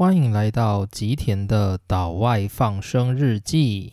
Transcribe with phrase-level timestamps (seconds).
[0.00, 3.92] 欢迎来到吉田的岛外放生日记。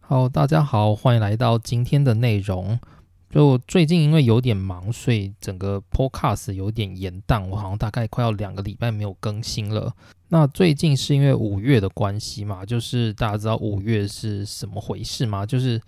[0.00, 2.80] 好，大家好，欢迎来到今天的内容。
[3.28, 9.92] 就最近因为有点忙，所以整个 podcast 有点延宕，我好像大概快要两个礼拜没有更新了。
[10.32, 15.44] 那最近是因为五月的关系嘛，就是大家知道五月是什么回事吗？
[15.44, 15.78] 就是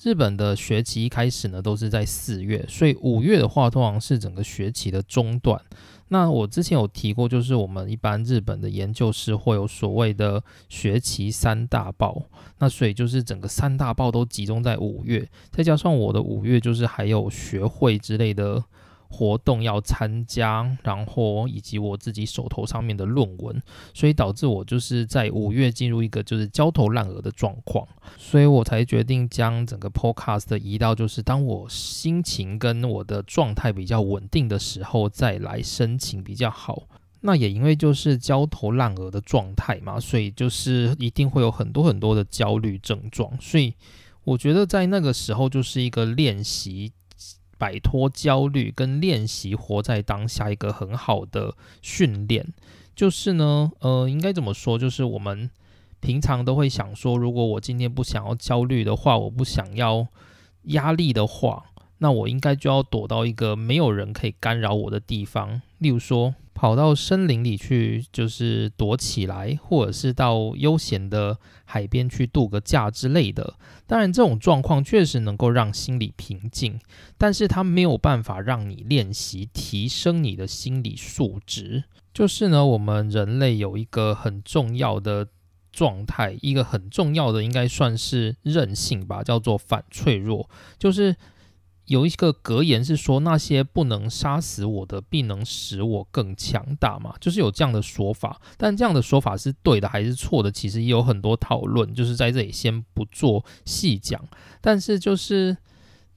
[0.00, 5.60] 日本的学期一开始呢都是在四月，所以五月的话通常是整个学期的中段。
[6.10, 12.22] 那我之前有提过，就是我们一般日本的研究室会有所谓的学期三大报，
[12.60, 18.62] 那所以就是整个三大报都集中在五月，再加上我的五月就是还有学会之类的。
[19.10, 23.60] 活动要参加，然后以及我自己手头上面的论文，
[23.94, 36.82] 所以导致我就是在五月进入一个就是焦头烂额的状况，所以我才决定将整个 podcast 移到就是当我心情跟我的状态比较稳定的时候再来申请比较好。
[37.20, 43.74] 那也因为就是焦头烂额的状态嘛，所以就是一定会有很多很多的焦虑症状，所以
[44.22, 46.92] 我觉得在那个时候就是一个练习。
[47.58, 52.46] 摆脱焦虑跟练习活在当下一个很好的训练，
[52.94, 54.78] 就是呢，呃，应该怎么说？
[54.78, 55.50] 就是我们
[56.00, 60.06] 平常都会想说，如果我今天不想要焦虑的话，我不想要
[60.62, 61.64] 压力的话，
[61.98, 66.34] 那我应该就要躲到一个没有人可以干扰我的地方，例如说。
[66.58, 73.54] 跑到森林里去，就是躲起来，或者是到悠闲的海边去度个假之类的。
[73.86, 76.80] 当然，这种状况确实能够让心理平静，
[77.16, 81.84] 但是它没有办法让你练习提升你的心理素质。
[82.12, 85.28] 就是呢，我们人类有一个很重要的
[85.70, 91.14] 状态，一个很重要的应该算是韧性吧，叫做反脆弱，就是。
[91.88, 98.40] 有一个格言是说，那些不能杀死我的，必能使我更强大嘛，就是有这样的说法。
[98.56, 104.22] 但这样的说法是对的还是错的，其实也有很多讨论，就是在这里先不做细讲。
[104.60, 105.56] 但是就是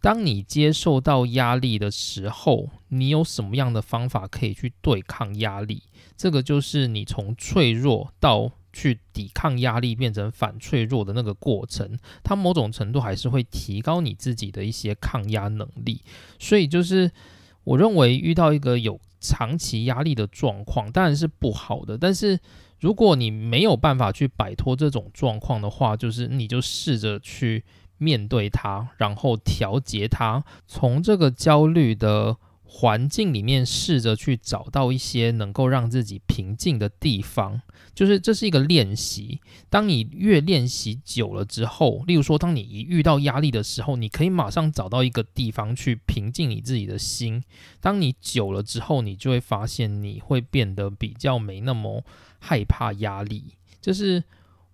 [0.01, 5.83] 当你接受到压力的时候，你有什么样的方法可以去对抗压力？
[6.15, 8.51] 这个就是你从脆弱到。
[8.73, 16.01] 去抵抗压力变成反脆弱的那个过程，它某种程度还是会提高你自己的一些抗压能力。
[16.39, 17.11] 所以就是
[17.63, 21.97] 我认为遇到一个有长期压力的状况，当然是不好的。
[21.97, 22.39] 但是
[22.79, 27.63] 如果你没有办法去摆脱这种状况的话，就是你就试着去
[27.97, 32.37] 面对它，然后调节它，从这个焦虑的。
[32.73, 37.61] 环境里面试着去找到一些能够让自己平静的地方，
[37.93, 39.41] 就是这是一个练习。
[39.69, 47.43] 当你越练习久了之后，例如说，当你一遇到压力的时候，你可以马上找到一个地方去平静你自己的心。
[47.81, 52.01] 当你久了之后，你就会发现你会变得比较没那么
[52.39, 53.57] 害怕压力。
[53.81, 54.23] 就是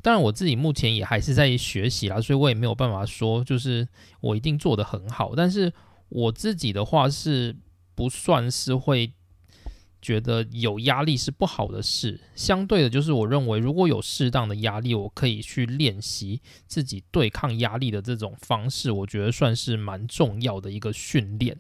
[0.04, 3.88] 当然，我自己目前也还是在学习啦，所以我也没有办法说就是
[4.22, 5.34] 我一定做得很好。
[5.36, 5.74] 但是
[6.10, 7.56] 我自己的话是。
[7.98, 9.12] 不算是会
[10.00, 21.58] 觉得有压力是不好的事，相对的，就是我认为如果有适当的压力，我可以去练习自己对抗压力的这种方式，我觉得算是蛮重要的一个训练。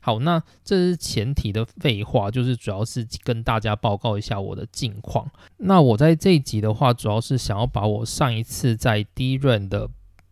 [0.00, 5.30] 好，那这是前提的废话，就是主要是跟大家报告一下我的近况。
[5.58, 9.90] 那我在这一集的话，主要是想要把我上一次在第一任的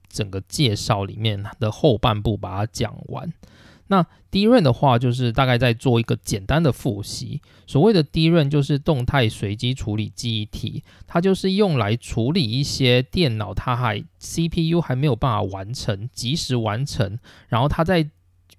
[0.08, 3.30] 整个介绍里面的后半部把它讲完。
[3.88, 7.40] 那第一润的话，就是大概在做一个简单的复习。
[7.66, 17.18] 所谓的第一润，就是动态随机处理记忆体，它就是用来处理一些电脑它还 CPU 还没有办法完成及时完成，
[17.48, 18.08] 然后它在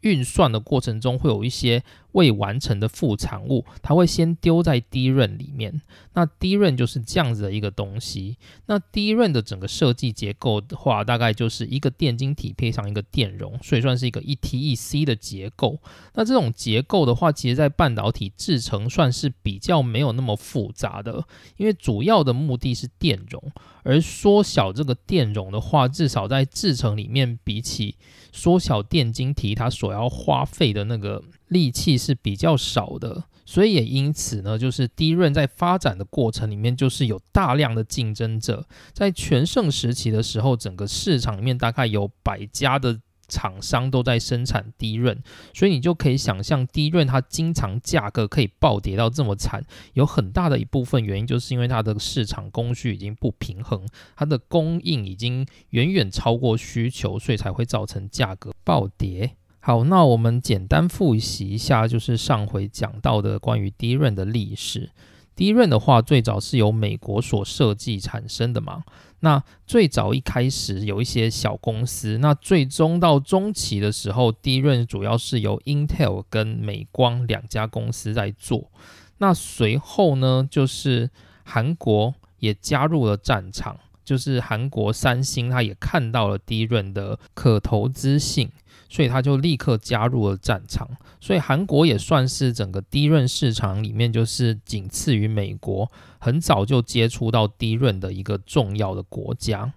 [0.02, 1.84] 运算的过程中会有一些。
[2.16, 5.82] 未完成的副产物，它会先丢在低润里面。
[6.14, 8.38] 那低润就是这样子的一个东西。
[8.68, 15.78] 那低润的整个设计结构的话，大概就是一个电晶体配上一个电容，所以算是一个一 T 一 C 的结构。
[16.14, 21.26] 那这种结构的话，其实在半导体制成算是比较没有那么复杂的，
[21.58, 23.52] 因为主要的目的是电容，
[23.84, 27.96] 而缩小这个电容的话，至少在制成里面，比起
[28.32, 31.22] 缩小电晶体，它所要花费的那个。
[31.48, 38.68] 力气是比较少的，所以也因此呢，就是低润在发展的过程里面，就是有大量的竞争者。
[38.94, 45.18] 在全盛时期的时候，整个市场里面大概有百家的厂商都在生产低润，
[45.54, 49.64] 所以你就可以想象低润它经常价格可以暴跌到这么惨，
[49.94, 53.84] 有很大的一部分原因就是因为它的市场供需已经不平衡，
[54.16, 59.36] 它的供应已经远远超过需求，所以才会造成价格暴跌。
[59.68, 64.92] 好，那我们简单复习一下，就是上回讲到的关于低润的历史。
[65.36, 68.84] 低润的话，最早是由美国所设计产生的嘛。
[69.22, 78.70] 那最早一开始有一些小公司，那最终到中期的时候，低润主要是由 Intel 跟美光两家公司在做。
[79.18, 81.10] 那随后呢，就是
[81.44, 88.52] 韩国也加入了战场，就是韩国三星，它也看到了低润的可投资性。
[88.96, 90.88] 所以他就立刻加入了战场，
[91.20, 99.74] 所以韩国也算是整个低润市场里面，就是仅次于美国，很早就接触到低润的一个重要的国家。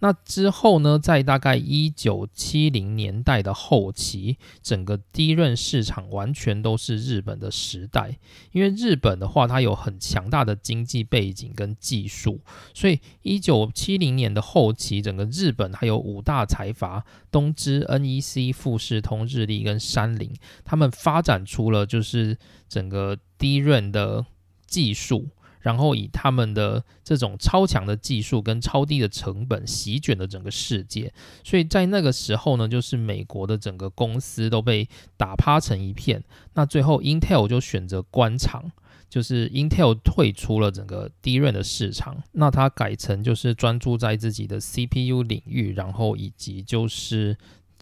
[0.00, 8.18] 那之后呢，在大概一九七零年代的后期，整个低润市场完全都是日本的时代。
[8.52, 12.40] 因为日本的话，它有很强大的经济背景跟技术，
[12.74, 22.38] 所以一九七零年的后期，整个日本还有五大财阀东芝、NEC、富士通、日立跟三菱，他们发展出了就是
[22.68, 24.24] 整个低润的
[24.66, 25.28] 技术。
[25.60, 31.12] 然后以他们的这种超强的技术跟超低的成本席卷了整个世界，
[31.44, 36.22] 所以在那个时候呢，就是美国的整个公司都被打趴成一片。
[36.54, 38.72] 那最后 Intel 就选择关厂，
[39.08, 47.36] 就是 Intel 退出了整个低润的市场，那它改成就是专注在自己的 CPU 领域，然后以及就是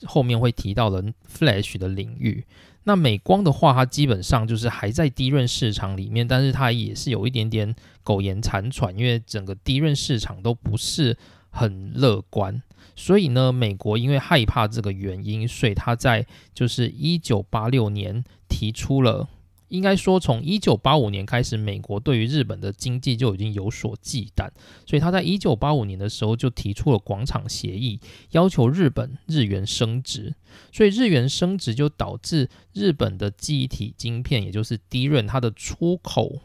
[0.04, 2.44] 后面会提到的 Flash 的领域。
[2.88, 11.14] 那美光的话，它基本上就是还在低润市场里面，但是它也是有一点点苟延残喘，因为整个低润市场都不是
[11.50, 12.62] 很乐观。
[12.96, 19.28] 所以呢，美国因为害怕这个原因，所以它在就是一九八六年提出了。
[19.68, 24.48] 应该说，从一九八五年开始，美国对于日本的经济就已经有所忌惮，
[24.86, 28.00] 所以他在一九八五年的时候就提出了广场协议，
[28.30, 30.34] 要求日本日元升值。
[30.72, 36.40] 所以日元升值就导致日本的记忆体晶片，也就是低润，它的出口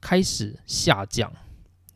[0.00, 1.32] 开始下降。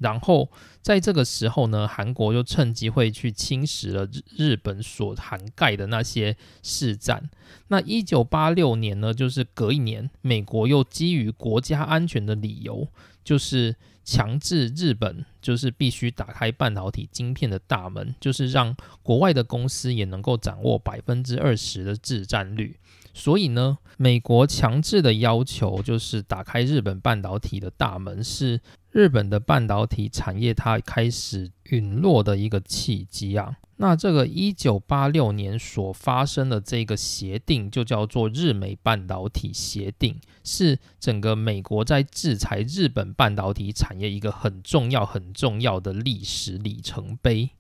[0.01, 0.51] 然后
[0.83, 7.31] 在这个时候呢，韩国就趁机会去侵蚀了日日本所涵盖的那些市占。
[7.69, 12.89] 那一九八六年呢，就是隔一年，美国又基于国家安全的理由，
[13.23, 22.77] 就是强制日本就是必须打开半导体晶片的大门，就是让国外的公司也能够掌握百分之二十的市占率。
[23.13, 28.61] 所以呢，美国强制的要求就是打开日本半导体的大门，是
[28.93, 33.57] 日本的半导体产业它开始陨落的一个契机啊。
[33.77, 47.51] 那这个一九八六年所发生的这个协定，就叫做日美半导体协定，是整个美国在制裁日本半导体产业一个很重要、很重要的历史里程碑。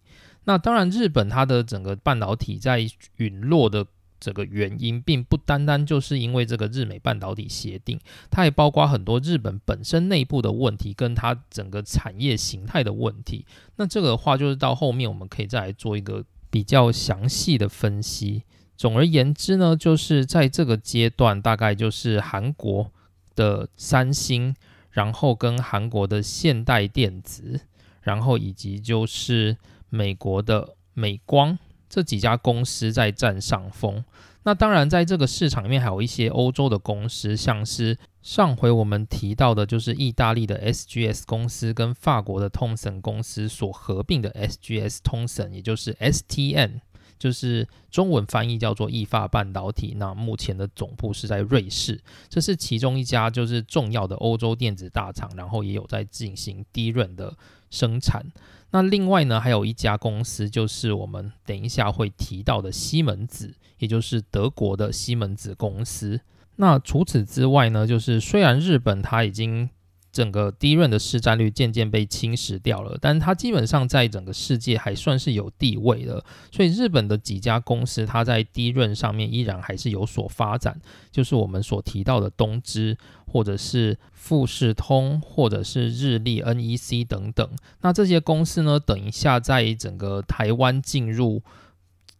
[0.44, 2.86] 那当然，日本它的整个半导体在
[3.16, 3.86] 陨落的。
[4.20, 7.98] 这个原因并不单单就是因为这个日美半导体协定，
[8.30, 13.46] 它也包括很多日本本身内部的问题，跟它整个产业形态的问题。
[13.76, 18.44] 那这个的话，就是到后面我们可以再来做一个比较详细的分析。
[18.76, 22.90] 总而言之呢，就是在这个阶段，大概就是韩国
[23.34, 24.54] 的三星，
[24.90, 27.60] 然后跟韩国的现代电子，
[28.02, 29.56] 然后以及就是
[29.88, 31.58] 美国的美光。
[31.90, 34.02] 这几家公司在占上风。
[34.44, 46.80] 那当然，在这个市场里面还有一些欧洲的公司，像是上回我们提到的，就是意大利的 SGS 公司跟法国的通森公司所合并的 SGS 通森，也就是 STN，
[47.18, 49.92] 就是中文翻译叫做意法半导体。
[49.98, 52.00] 那目前的总部是在瑞士，
[52.30, 57.36] 这是其中一家就是重要的欧洲电子大厂，然后也有在进行低润的
[57.68, 58.24] 生产。
[58.70, 66.20] 那另外呢，还有一家公司，就是我们等一下会提到的西门子，也就是德国的西门子公司。
[66.56, 69.70] 那除此之外呢，就是虽然日本它已经。
[70.12, 76.24] 整个低润的市占率渐渐被侵蚀掉了，但它基本上在整个世界还算是有地位的。
[76.50, 80.76] 所以日本的几家公司，它在低润上面依然还是有所发展，
[81.12, 82.98] 就是我们所提到的东芝，
[83.30, 87.48] 或者是富士通，或者是日立、NEC 等等。
[87.82, 91.42] 那这些公司呢，等一下在整个台湾进入。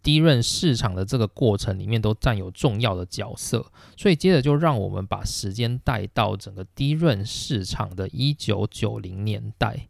[0.02, 9.88] 低润市场的这个过程里面都占有重要的角色，所以接着就让我们把时间带到整个低润市场的一九九零年代。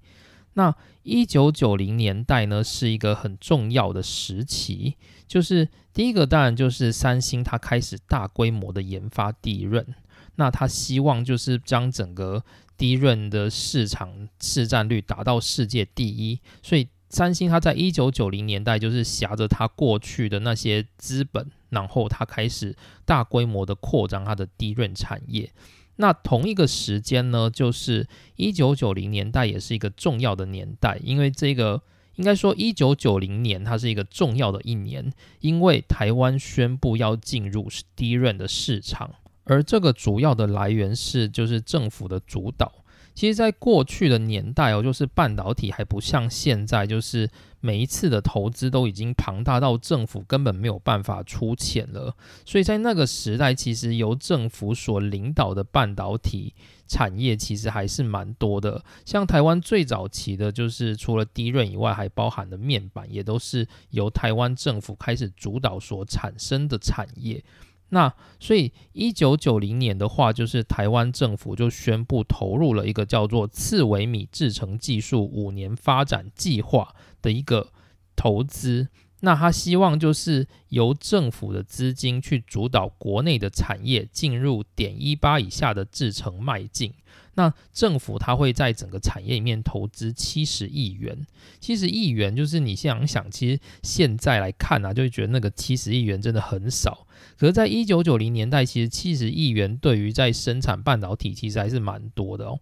[0.55, 0.75] 那
[1.05, 4.97] 一九九零年代呢，是一个很重要的时期，
[5.29, 9.95] 就是第一个当然就是三星它开始大规模的研发低润，
[10.40, 12.42] 那他希望就是将整个
[12.78, 25.52] 低润的市场市占率达到世界第一，所以三星它在一九九零年代就是挟着它过去的那些资本，然后它开始大规模的扩张它的低润产业。
[25.97, 31.82] 那同一个时间呢，就是一九九零年代，也是一个重要的年代，因为这个
[32.14, 39.11] 应该说一九九零年它是一个重要的一年，因为台湾宣布要进入低润的市场，
[39.44, 42.73] 而这个主要的来源是就是政府的主导。
[43.12, 47.28] 其实，在过去的年代哦，就是半导体还不像现在，就是
[47.61, 52.14] 每一次的投资都已经庞大到政府根本没有办法出钱了。
[52.47, 56.54] 所以在那个时代，其实由政府所领导的半导体
[56.87, 58.82] 产业其实还是蛮多的。
[59.04, 67.42] 像台湾最早期的，就是除了低润以外，还包含的面板，也都是由台湾政府开始主导所产生的产业。
[67.90, 77.73] 那所以一九九零年的话，就是台湾政府就宣布投入了一个叫做次微米制成技术五年发展计划的一个
[78.16, 78.88] 投资。
[79.23, 86.94] 那他希望就是由政府的资金去主导国内的产业进入点一八以下的制成迈进。
[87.35, 91.27] 那政府它会在整个产业里面投资七十亿元，
[91.61, 97.07] 七十亿元就是你想想，其实现在来看啊，就会觉得那个七十亿元真的很少。
[97.39, 102.59] 可是，在一九九零年代，其实七十亿元对于在生产半导体其实还是蛮多的哦。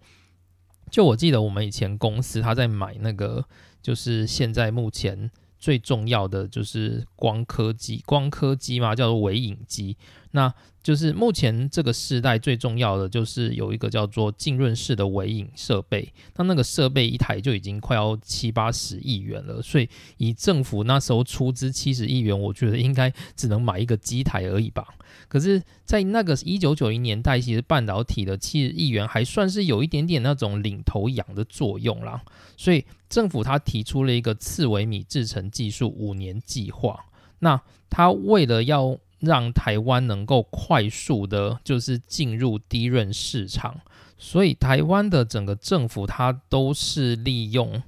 [0.91, 3.45] 就我记得我们以前公司他在买那个，
[3.83, 9.97] 就是现在目前最重要的就是光刻机，光刻机嘛，叫做微影机。
[10.33, 10.53] 那
[10.88, 24.83] 就是目前这个时代最重要的，就是有一个叫做浸润式的微影设备，那那个设备一台就已经快要七八十亿元了，所以以政府那时候出资七十亿元，我觉得应该只能买一个机台而已吧。
[25.28, 32.23] 可是，在那个一九九零年代，其实半导体的七十亿元还算是有一点点那种领头羊的作用啦，
[32.57, 36.99] 所以政府他提出了一个次微米制成技术五年计划，
[37.40, 43.81] 那他为了要让台湾能够快速的，就是进入低润市场，
[44.17, 47.83] 所以台湾的整个政府它都是利用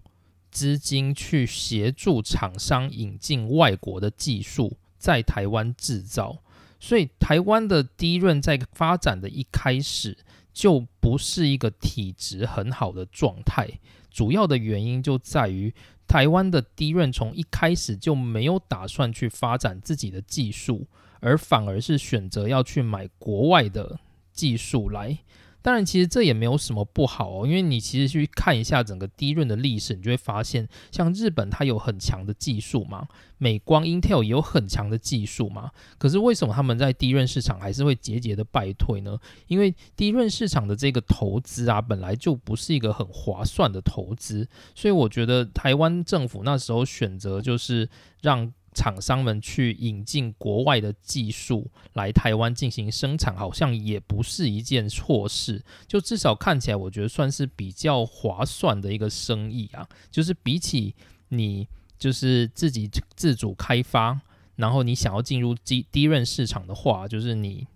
[0.50, 6.38] 资金去协助厂商引进外国的技术，在台湾制造。
[6.78, 10.16] 所以台湾的低润在发展的一开始
[10.52, 13.68] 就不是一个体质很好的状态，
[14.10, 15.74] 主要的原因就在于。
[16.10, 20.84] 台湾的低润从一开始就没有打算去发展自己的技术，
[21.20, 24.00] 而反而是选择要去买国外的
[24.32, 25.18] 技术来。
[25.62, 35.70] 当然，其实这也没有什么不好哦，因为你其实去看一下整个低润的历史，你就会发现，像日本它有很强的技术嘛，美光 Intel 也有很强的技术嘛。
[35.98, 39.18] 可是为什么他们在低润市场还是会节节的败退呢？
[39.48, 47.86] 因为低润市场的这个投资啊，本来就不是一个很划算的投资，所以我觉得台湾政府那时候选择就是
[48.22, 48.50] 让。
[48.80, 55.62] 厂商们去引进国外的技术来台湾进行生产，好像也不是一件错事。
[55.86, 59.86] 就至少看起来，我觉得算是比较划算的一个生意啊。
[60.10, 60.94] 就是比起
[61.28, 61.68] 你
[61.98, 64.18] 就是自己自主开发，
[64.56, 67.66] 然后你想要进入低低润市场的话，就是你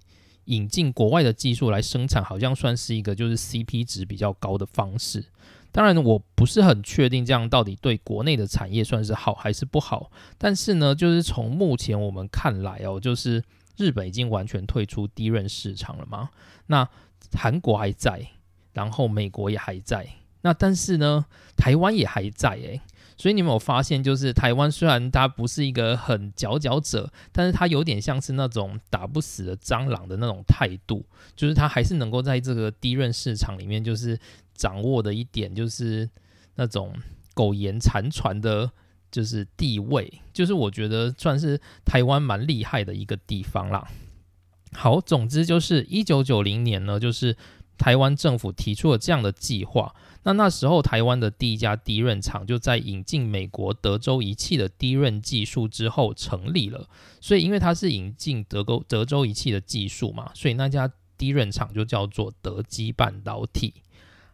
[0.47, 5.23] 引进国外的技术来生产，好像算是一个就是 CP 值比较高的方式。
[5.77, 10.09] 当然，我不是很确定这样到底对国内的产业算是好还是不好。
[10.39, 13.43] 但是呢，就是从目前我们看来哦，就是
[13.77, 16.31] 日本已经完全退出低润市场了嘛。
[16.69, 16.89] 那
[17.37, 18.25] 韩国还在，
[18.73, 20.07] 然后美国也还在。
[20.43, 21.27] 那但是呢，
[21.57, 22.81] 台湾也还在诶。
[23.17, 31.05] 所以你有没有发现，就是台湾虽然它不是一个很佼佼者，但是它有点像是那种打不死的蟑螂的那种态度，
[31.35, 34.17] 就是它还是能够在这个低润市场里面，就是。
[34.55, 36.09] 掌握的一点就是
[36.55, 36.95] 那种
[37.35, 38.71] 苟延残喘的，
[39.11, 43.89] 就是地位，就是我觉得算是台湾蛮厉害的一个地方啦。
[44.73, 47.37] 好，总之就是一九九零年呢，就是
[47.79, 49.95] 台湾政府提出了这样的计划。
[50.27, 56.89] 那那时候台湾的第一家低润厂就在引进美国德州仪器的低润技术之后成立了。
[57.21, 63.75] 所以因为它是引进德州德州仪器的技术嘛，所以那家低润厂就叫做德基半导体。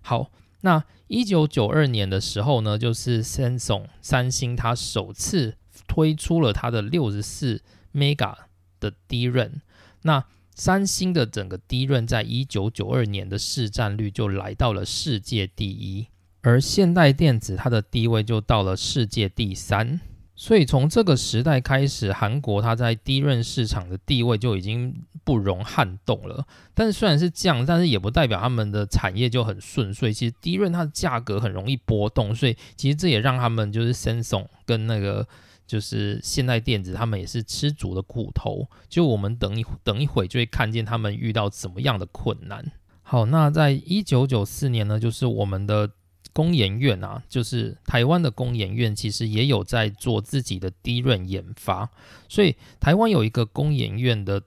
[0.02, 0.30] 好，
[0.62, 8.34] 那一九九二年的时候呢，就是 Samsung 三星它首次推出了它的六十四 mega
[8.78, 9.60] 的低润。
[10.02, 16.06] 那三星的整个低润在一九九二年的市占率就来到了世界第一。
[16.42, 20.00] 而现代电子它的地位就到了世界第三。
[20.40, 26.46] 所以从这个时代开始，韩国它在低润市场的地位就已经不容撼动了。
[26.72, 30.10] 但是虽然是这样，但是也不代表他们的产业就很顺遂。
[30.10, 35.28] 其实低润它的价格很容易波动，所以其实这也让他们就是 Samsung 跟那个
[35.66, 38.66] 就是现代电子，他们也是吃足的苦头。
[38.88, 42.64] 就我们等一等一会就会看见他们遇到怎么样的困难。
[43.02, 45.90] 好，那在一九九四年呢，就是我们的。
[46.40, 51.90] 工研院啊，就是台湾的工研院，其实也有在做自己的低润研发，
[52.30, 54.42] 所以台湾有一个工研院的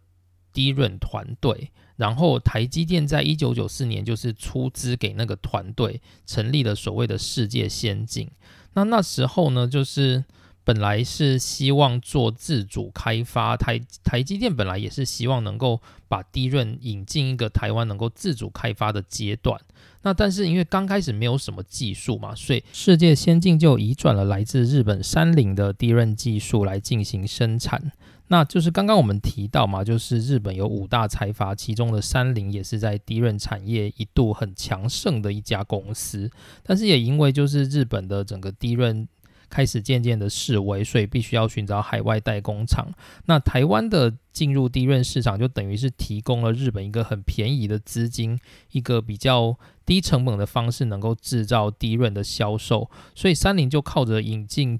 [0.51, 8.27] 低润团队，然后台积电在一九九四年就是出资给那个团队成立了所谓的世界先进。
[8.73, 10.23] 那那时候呢，就是
[10.65, 19.59] 本来是希望做自主开发，台台积电本来也是希望能够把低润引进一个台湾能够自主开发的阶段。
[20.03, 27.91] 那但是因为刚开始没有什么技术嘛，所以世界先进就移转了来自日本三菱的低润技术来进行生产。
[28.27, 36.31] 那就是刚刚我们提到嘛，就是日本有五大财阀，其中的三菱也是在低润产业一度很强盛的一家公司。
[36.63, 39.05] 但是也因为就是日本的整个低润。
[39.53, 42.87] 开始渐渐的式微，所以必须要寻找海外代工厂。
[43.27, 48.39] 那台湾的进入低润市场，就等于是提供了日本一个很便宜的资金，
[48.71, 49.55] 一个比较
[49.85, 52.89] 低成本的方式，能够制造低润的销售。
[53.13, 54.79] 所以三菱就靠着引进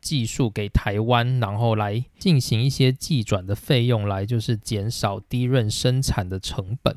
[0.00, 6.96] 技术给台湾，然后来进行一些技转的费用，来就是减少低润生产的成本。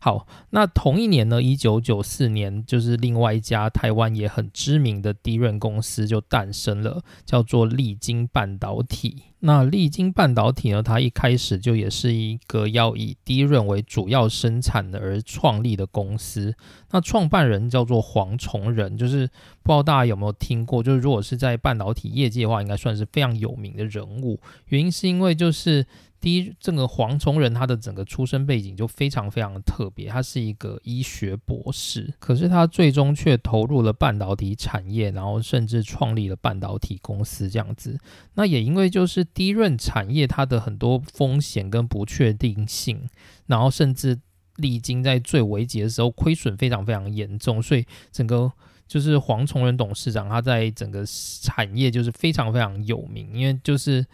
[0.00, 9.24] 好，那同一年呢，一九九四年，就是另外一家台湾也很知名的低润公司就诞生了，叫做利晶半导体。
[9.40, 16.54] 那利晶半导体呢，它一开始就也是一个要以低润为主要生产的而创立的公司。
[16.90, 19.26] 那创办人叫做黄崇仁，就是
[19.62, 24.40] 不知道大家有没有听过，就是如果是在半导体业界的话，应该算是非常有名的人物。
[24.66, 25.86] 原因是因为就是。
[26.20, 37.96] 第一，这个黄崇仁他的整个出身背景就非常非常的特别，他是一个医学博士，可是他最终却投入了半导体产业，然后甚至创立了半导体公司这样子。
[38.34, 43.08] 那也因为就是低润产业它的很多风险跟不确定性，
[43.46, 44.18] 然后甚至
[44.56, 48.52] 历经在最危急的时候亏损非常非常严重，所以整个
[48.88, 51.04] 就是黄崇仁董事长他在整个
[51.42, 54.04] 产业就是非常非常有名，因为就是。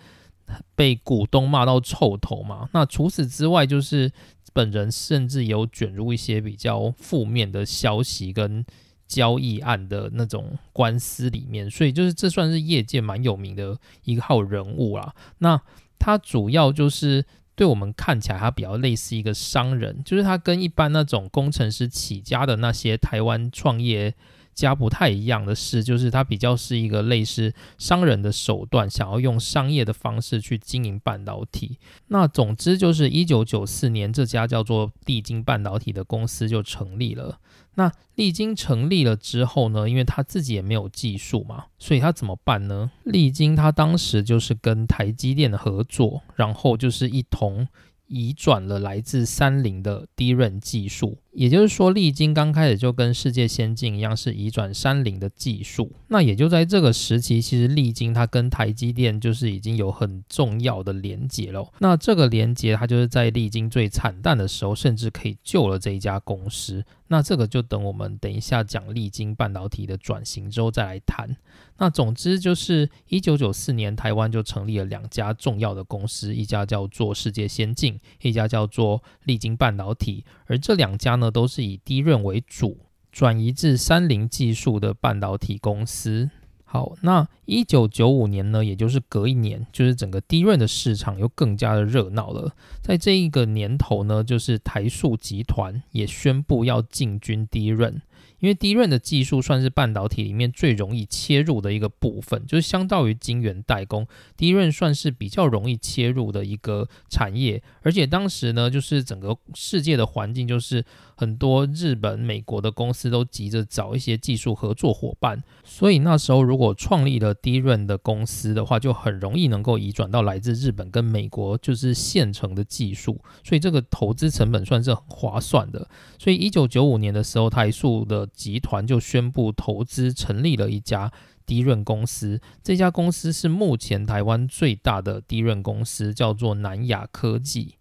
[0.74, 2.68] 被股东骂到臭头嘛？
[2.72, 4.10] 那除此之外，就是
[4.52, 8.64] 本人甚至有卷入一些比较负面的消息跟
[9.06, 15.14] 交易案的那种官司里面，所以就是这算是业界蛮有名的一号人物啦。
[15.38, 15.60] 那
[15.98, 24.14] 他主要就是对我们看起来，他比较类似一个商人，就是他跟一般那种工程师起家的那些台湾创业。
[24.54, 31.78] 家不太一样的是，就是它比较是一个类似商人的手段，想要用商业的方式去经营半导体。
[32.08, 37.38] 那总之就是一九九四年，这家叫做利晶半导体的公司就成立了。
[37.74, 42.92] 那利晶成立了之后呢，因为他自己也没有技术嘛，所以他怎么办呢？
[43.02, 47.66] 利晶他当时就是跟台积电的合作，然后就是一同。
[48.06, 55.90] 移转了来自三菱的低润技术，也就是说，利晶刚开始就跟世界先进一样，是移转三菱的技术。
[56.08, 61.66] 那也就在这个时期，其实利晶它跟台积电就是已经有很重要的连接了。
[61.78, 66.84] 那这个连接，它就是在利晶最惨淡的时候，甚至可以救了这一家公司。
[67.08, 71.36] 那这个就等我们等一下讲利晶半导体的转型之后再来谈。
[71.78, 80.24] 那总之就是一九九四年，台湾就成立了两家重要的公司，一家叫做世界先进，一家叫做利晶半导体。
[80.46, 82.78] 而这两家呢，都是以低润为主，
[83.10, 86.30] 转移至三菱技术的半导体公司。
[86.64, 92.52] 好，那一九九五年呢，也就是隔一年，就是整个低润的市场又更加的热闹了。
[92.82, 98.00] 在这一个年头呢，就是台塑集团也宣布要进军低润。
[98.44, 107.62] 因为低润的技术算是半导体里面最容易切入的一个部分，就是相当于晶圆代工，低润算是比较容易切入的一个产业。
[107.80, 110.84] 而且当时呢，就是整个世界的环境，就是
[111.16, 125.88] 很多日本、美国的公司都急着找一些技术合作伙伴，所以那时候如果创立了低润的公司的话，就很容易能够移转到来自日本跟美国就是现成的技术，所以这个投资成本算是很划算的。
[126.18, 131.12] 所以一九九五年的时候，台塑的集团就宣布投资成立了一家
[131.46, 137.76] 低润公司，这家公司是目前台湾最大的低润公司，叫做南亚科技。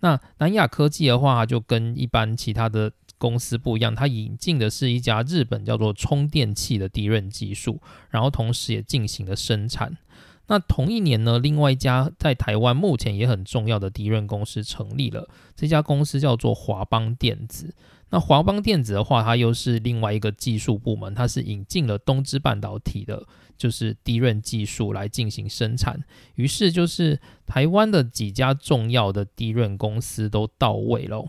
[0.00, 7.80] 那南亚科技的话，就跟一般其他的公司不一样，它引进的是一家日本叫做充电器的低润技术，
[8.10, 9.96] 然后同时也进行了生产。
[10.46, 17.74] 那同一年呢，另外一家在台湾目前也很重要的低润公司成立了，这家公司叫做华邦电子。
[18.10, 23.26] 那华邦电子的话，它又是另外一个技术部门，它是引进了东芝半导体的，
[23.58, 26.02] 就是低润技术来进行生产。
[26.36, 31.28] 于是就是台湾的几家重要的低润公司都到位喽。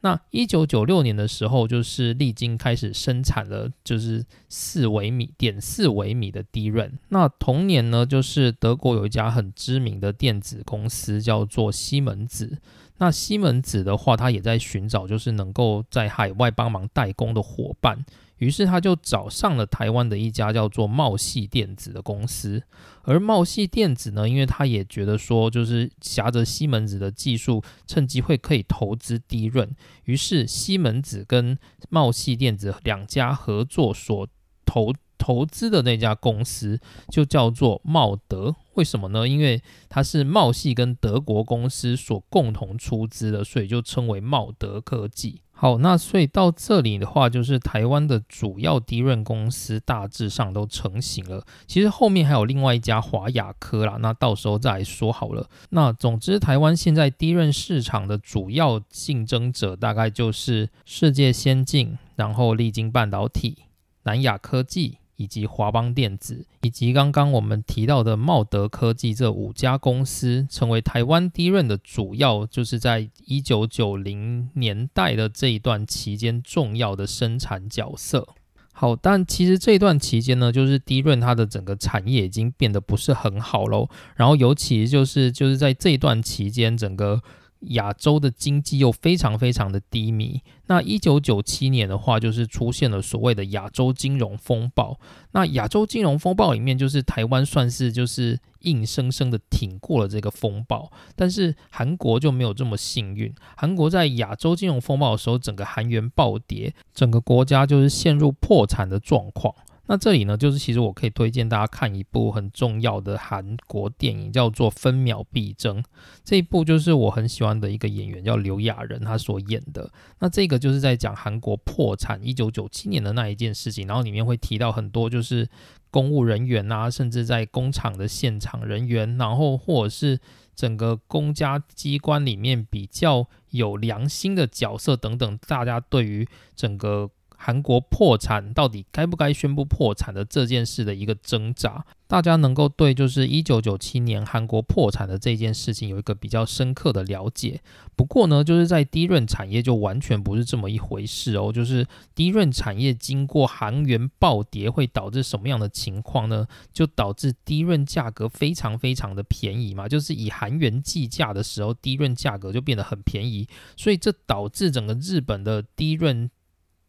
[0.00, 6.96] 那一九九六年的时候，就是历经开始生产了，就是四微米点四微米的低润。
[7.08, 12.58] 那同年呢，就是德国有一家很知名的电子公司叫做西门子。
[12.98, 18.04] 那西门子的话，它也在寻找就是能够在海外帮忙代工的伙伴。
[18.38, 22.62] 于是他就找上了台湾的一家叫做茂系电子的公司，
[23.02, 29.70] 而茂系电子呢，因为他也觉得说，就是挟着西门子的技术，趁机会可以投资低润，
[30.04, 34.28] 于是西门子跟茂系电子两家合作所
[34.64, 38.54] 投投资的那家公司就叫做茂德。
[38.74, 39.26] 为什么呢？
[39.26, 45.40] 因为它是茂系跟德国公司所共同出资的，所以就称为茂德科技。
[45.58, 51.42] 好，那所以到这里的话，就是台湾的主要低润公司大致上都成型了。
[51.66, 55.48] 其实后面还有另外一家华亚科啦，那到时候再说好了。
[55.70, 63.64] 那总之，台湾现在低润市场的主要竞争者大概就是世界先进，然后历经半导体、
[64.02, 64.98] 南亚科技。
[65.16, 78.28] 以及华邦电子，以及刚刚我们提到的茂德科技这五家公司，成为台湾低润的主要，就是在一九九零年代的这一段期间重要的生产角色。
[78.72, 83.88] 好，但其实这段期间呢，就是低润它的整个产业已经变得不是很好喽。
[84.16, 87.22] 然后尤其就是就是在这段期间，整个
[87.60, 90.42] 亚洲的经济又非常非常的低迷。
[90.66, 94.98] 那一九九七年的话，就是出现了所谓的亚洲金融风暴。
[95.32, 103.32] 那亚洲金融风暴里面，就是台湾算是就是硬生生的挺过了这个风暴，但是韩国就没有这么幸运。
[103.56, 109.54] 韩国在亚洲金融风暴的时候，整个韩元暴跌，整个国家就是陷入破产的状况。
[109.88, 115.80] 那这里呢，就是其实我可以推荐大家看一部很重要的韩国电影，叫做《分秒必争》。
[116.24, 119.88] 这一部就是我很喜欢的一个演员叫刘亚仁，他所演的。
[120.18, 125.48] 那这个就是在讲韩国破产一九九七年的那一件事情，然后里面会提到很多就是
[125.90, 130.18] 公务人员啊，甚至在工厂的现场人员，然后或者是
[130.56, 137.10] 整个公家机关里面比较有良心的角色等等，大家对于整个。
[137.46, 147.60] 韩国破产到底该不该宣布破产的这件事的一个挣扎，大家能够对就是一九九七年韩国破产的这件事情有一个比较深刻的了解。
[147.94, 151.52] 不过呢，就是在低润产业就完全不是这么一回事哦。
[151.52, 156.48] 就是低润产业经过韩元暴跌会导致什么样的情况呢？
[156.72, 159.88] 就导致低润价格非常非常的便宜嘛。
[159.88, 166.28] 就是以韩元计价的时候，低润价格就变得很便宜，所以这导致整个日本的低润。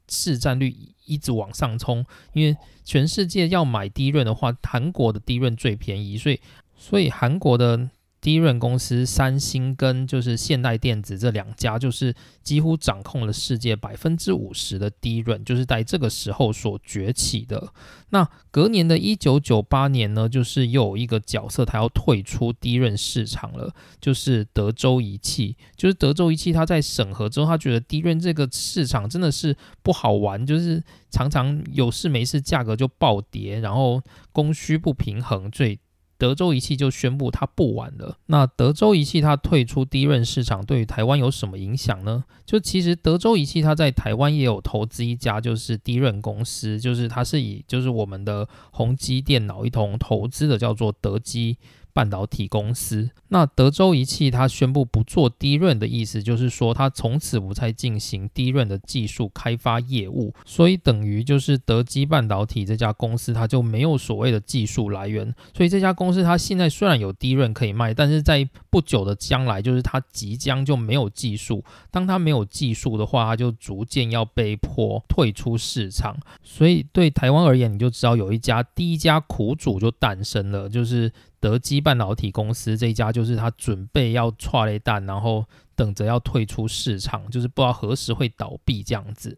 [0.09, 6.39] 市占率一直往上冲，因为全世界要买低润的话，韩国的低润最便宜，所以
[6.77, 7.89] 所以韩国的。
[8.27, 12.13] 低润公司三星跟就是现代电子这两家，就是
[12.43, 17.71] 几乎掌控了世界百分之五十的低润，就是在这个时候所崛起的。
[18.09, 25.55] 那隔年的一九九八年呢，就是又有一个角色，他要退出低润市场了，就是德州仪器。
[25.77, 34.01] 就是德州仪器，他在审核之后，他觉得低润这个市场真的是不好玩，就是常常有事没事，价格就暴跌，然后
[34.33, 35.79] 供需不平衡，最。
[36.17, 38.17] 德州仪器就宣布它不玩了。
[38.25, 42.23] 那德州仪器它退出低润市场，对于台湾有什么影响呢？
[42.45, 51.57] 就其实德州仪器它在台湾也有投资一家就是低润公司，就是它是以就是我们的宏基电脑一同投资的，叫做德基。
[51.97, 81.11] 半导体公司，那德州仪器它宣布不做低润的意思，就是说它从此不再进行低润的技术开发业务，所以等于就是德基半导体这家公司它就没有所谓的技术来源，所以这家公司它现在虽然有低润可以卖，但是在不久的将来，就是它即将就没有技术，当它没有技术的话，它就逐渐要被迫退出市场，所以对台湾而言，你就知道有一家第一家苦主就诞生了，就是。
[81.39, 85.45] 德基半导体公司这一家就是他准备要踹雷弹，然后
[85.75, 89.37] 等着要退出市场，就是不知道何时会倒闭这样子。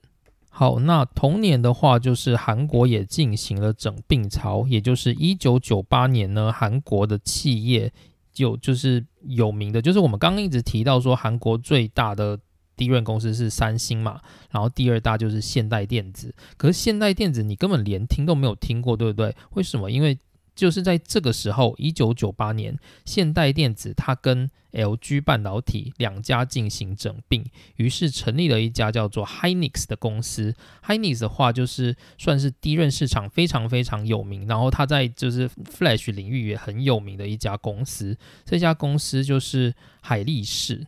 [0.49, 7.91] 好，那同年的话，就是韩国也进行了整并潮，也就是一九九八年呢，韩国的企业
[8.35, 12.39] 有就是有名的，就是我们刚刚一直提到说韩国最大的。
[12.79, 16.33] 低润公司是三星嘛，然后第二大就是现代电子。
[16.55, 19.35] 可是现代电子你根本连听都没有听过，对不对？
[19.51, 19.91] 为什么？
[19.91, 20.17] 因为
[20.60, 27.45] 就是在这个时候，一九九八年，现代电子它跟 LG 半导体两家进行整并，
[27.78, 30.54] 于是成立了一家叫做 Hynix 的公司。
[30.86, 38.17] Hynix 的话，就是算是低润市场非常非常有名，然后它在就是 Flash 领域也很有名的一家公司。
[38.43, 40.86] 这家公司就是海力士。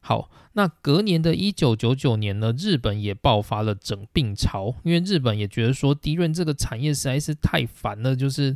[0.00, 8.54] 好，那隔年的一九九九年呢，日本也爆发了整并潮，因为日本也觉得说低润这个产业实在是太烦了，就是。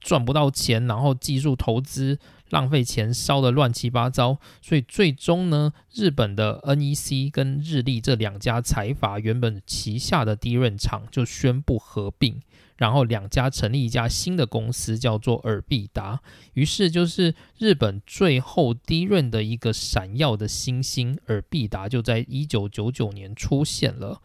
[0.00, 12.40] 赚不到钱，然后技术投资浪费钱，烧得乱七八糟，所以最终呢，日本的 NEC 跟日立这两家财阀原本旗下的低润厂就宣布合并，
[12.76, 16.20] 然后两家成立一家新的公司，叫做尔必达。
[16.54, 24.20] 于是就是日本最后低润的一个闪耀的星星，尔必达就在一九九九年出现了。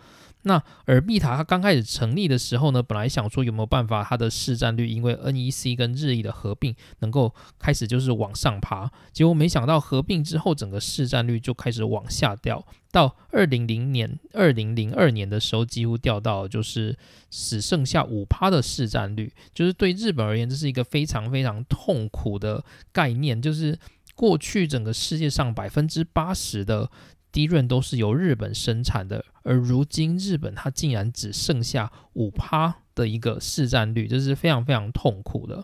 [0.48, 16.96] 那尔必塔它刚开始成立的时候呢，本来想说有没有办法它的市占率因为 NEC 跟日立的合并能够开始就是往上爬，结果没想到合并之后整个市占率就开始往下掉，到二零零年二零零二年的时候几乎掉到就是
[17.32, 23.80] 只剩下五趴的市占率，就是对日本而言这是一个非常非常痛苦的概念，就是
[24.14, 26.92] 过去整个世界上百分之八十的。
[27.32, 35.64] 低润都是由日本生产的，而如今日本它竟然只剩下五趴的一个市占率，这是非常非常痛苦的。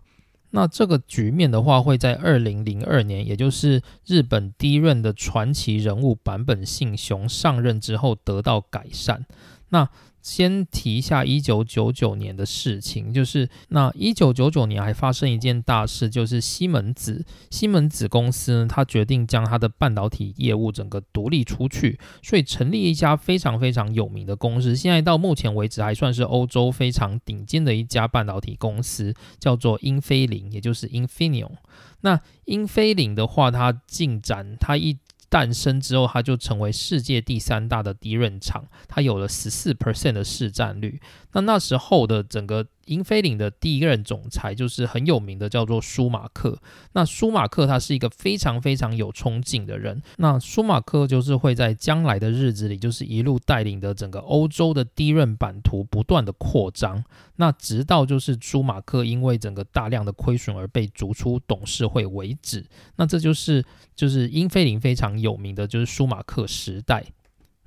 [0.51, 9.25] 那这个局面的话，会在二零零二年，也就是日本第一任的传奇人物版本信雄上任之后得到改善。
[9.69, 9.89] 那
[10.21, 31.51] 先提一下一九九九年的事情，就是那一九九九年还发生一件大事，就是西门子西门子公司呢，它决定将它的半导体业务整个独立出去，所以成立一家非常非常有名的公司，现在到目前为止还算是欧洲非常顶尖的一家半导体公司，叫做英飞凌，也就是 Infineon。
[32.03, 34.97] 那英飞凌的话，它进展它一。
[35.31, 40.99] 诞生之后，它就成为世界第三大的低润厂，它有了十四 percent 的市占率。
[41.31, 42.67] 那那时候的整个。
[42.91, 46.59] 英飞凌的第一任总裁就是很有名的，叫做舒马克。
[46.91, 50.01] 那舒马克他是一个非常非常有冲劲的人。
[50.17, 57.01] 那舒马克就是会在将来的日子里，就是一路带领的整个欧洲的低任版图不断的扩张。
[57.37, 62.65] 那直到就是舒马克因为整个大量的亏损而被逐出董事会为止。
[62.97, 63.63] 那这就是
[63.95, 67.05] 就是英飞凌非常有名的就是舒马克时代。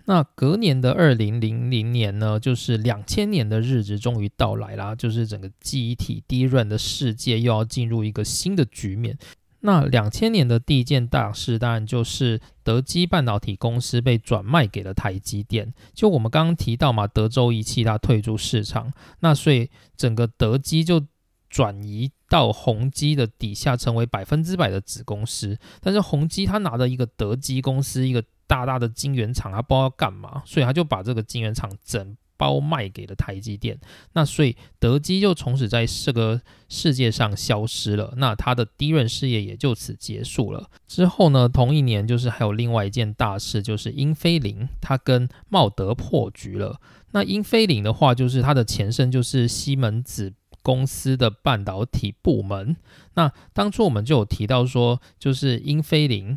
[0.06, 9.16] 那隔年的二零零零年呢，就是两千年的日子终于到来啦，就是整个记忆体低润的世界又要进入一个新的局面。
[9.60, 15.72] 那两千年的第一件大事，当然就是德基半导体公司被转卖给了台积电。
[15.94, 21.02] 就我们刚刚提到嘛，德州仪器它退出市场，那所以整个德基就
[21.48, 25.58] 转移到宏基的底下，成为百分之百的子公司。
[25.80, 28.22] 但是宏基它拿的一个德基公司一个。
[28.46, 33.78] 大大的晶圆厂，他不知道要干嘛，所以他就把这个晶圆厂整包卖给了台积电。
[34.12, 40.68] 那所以德基就从此在这个世界上消失了，那他的低润事业也就此结束了。
[40.88, 46.80] 之后呢，同一年就是还有另外一件大事，就是英飞凌他跟茂德破局了。
[47.12, 52.76] 那英飞凌的话，就是它的前身就是西门子公司的半导体部门。
[53.14, 56.36] 那当初我们就有提到说，就是英飞凌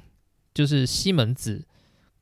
[0.53, 1.65] 就是西门子。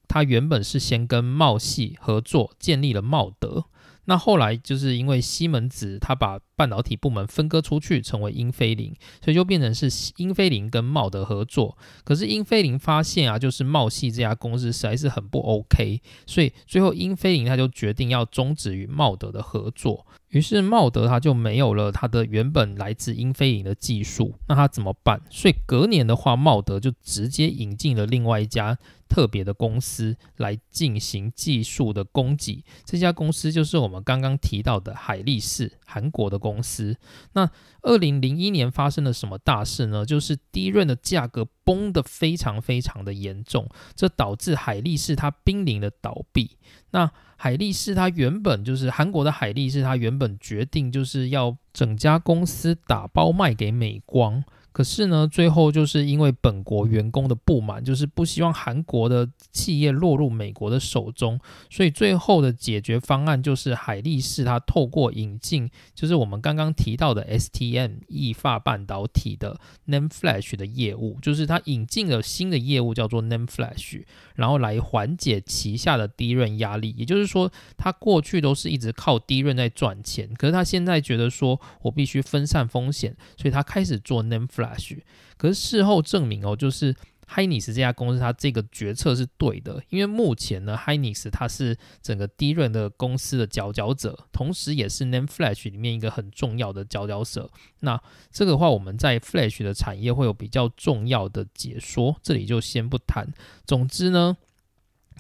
[0.07, 3.65] 他原本是先跟茂系合作建立了茂德，
[4.05, 11.77] 那后来就是因为西门子他把半导体部门分割出去，成为英飞凌，所以就变成是英飞凌跟茂德合作。
[12.03, 20.05] 可是英飞凌发现啊，就是茂系这家公司实在是很不 OK，所以最后英飞凌他就决定要终止与茂德的合作。
[20.29, 25.21] 于是茂德他就没有了他的原本来自英飞凌的技术，那他怎么办？
[25.29, 32.65] 所以隔年的话，茂德就直接引进了另外一家特别的公司来进行技术的供给。
[32.83, 36.95] 这家公司就是我们刚刚提到的海力士，韩国的公司。
[37.33, 37.49] 那
[37.81, 40.05] 二零零一年发生了什么大事呢？
[40.05, 46.57] 就是低润的价格崩得非常非常的严重，这导致海力士它濒临的倒闭。
[46.91, 54.43] 那海力士它原本就是韩国的海力士，它原本决定就是要整家公司打包卖给美光，
[54.75, 69.57] 可是呢，最后就是因为本国员工的不满，就是不希望韩国的企业落入美国的手中，所以最后的解决方案就是海力士它透过引进，就是我们刚刚提到的 STM 易发半导体的
[69.87, 74.03] NAND Flash 的业务，就是它引进了新的业务叫做 NAND Flash，
[74.35, 76.93] 然后来缓解旗下的低润压力。
[76.97, 84.99] 也就是说，他过去都是一直靠低润在赚钱，可是他现在觉得说我必须分散风险，所以他开始做 Name Flash。
[85.37, 86.95] 可是事后证明哦，就是
[87.27, 97.49] Hynix 这家公司，它这个决策是对的，因为目前呢，Hynix 它是整个低润的公司的佼佼者，同时也是 NAND Flash 里面一个很重要的佼佼者。
[97.79, 103.27] 那这个话，我们在 Flash 的产业会有比较重要的解说，这里就先不谈。
[103.65, 104.37] 总之呢，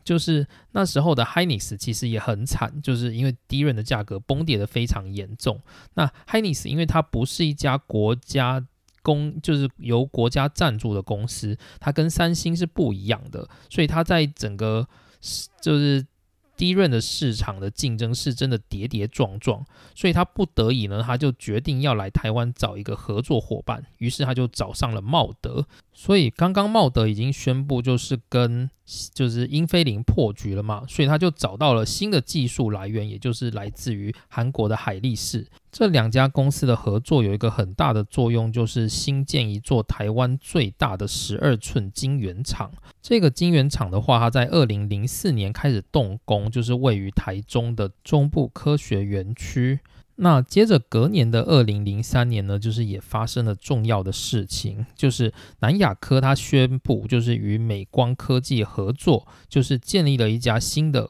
[0.03, 5.61] 就是那时候的 Hynix 其实也很惨，就是因为低润的价格崩跌的非常严重。
[5.95, 8.65] 那 Hynix 因为它不是一家国家。
[9.05, 14.87] 公就是由国家赞助的公司，它跟三星是不一样的，所以它在整个
[15.61, 16.03] 就是
[16.57, 19.61] 低润的市场的竞争是真的跌跌撞撞，
[19.93, 25.67] 所以他不得已呢，他就决定要来台湾找一个合作伙伴，于是他就找上了茂德。
[25.91, 28.69] 所以刚刚茂德已经宣布就是跟
[29.13, 35.45] 就是英飞凌破局了嘛，所以他就找到了新的技术来源，也就是来自于韩国的海力士。
[35.77, 42.71] 这两家公司的合作有一个很大的作用，就是新建一座台湾最大的十二寸晶圆厂。
[43.01, 49.81] 这个晶圆厂的话，它在二零零四年开始动工，就是位于台中的中部科学园区。
[50.15, 61.09] 那接着隔年的二零零三年呢，就是也发生了重要的事情，就是南亚科它宣布就是与美光科技合作，就是建立了一家新的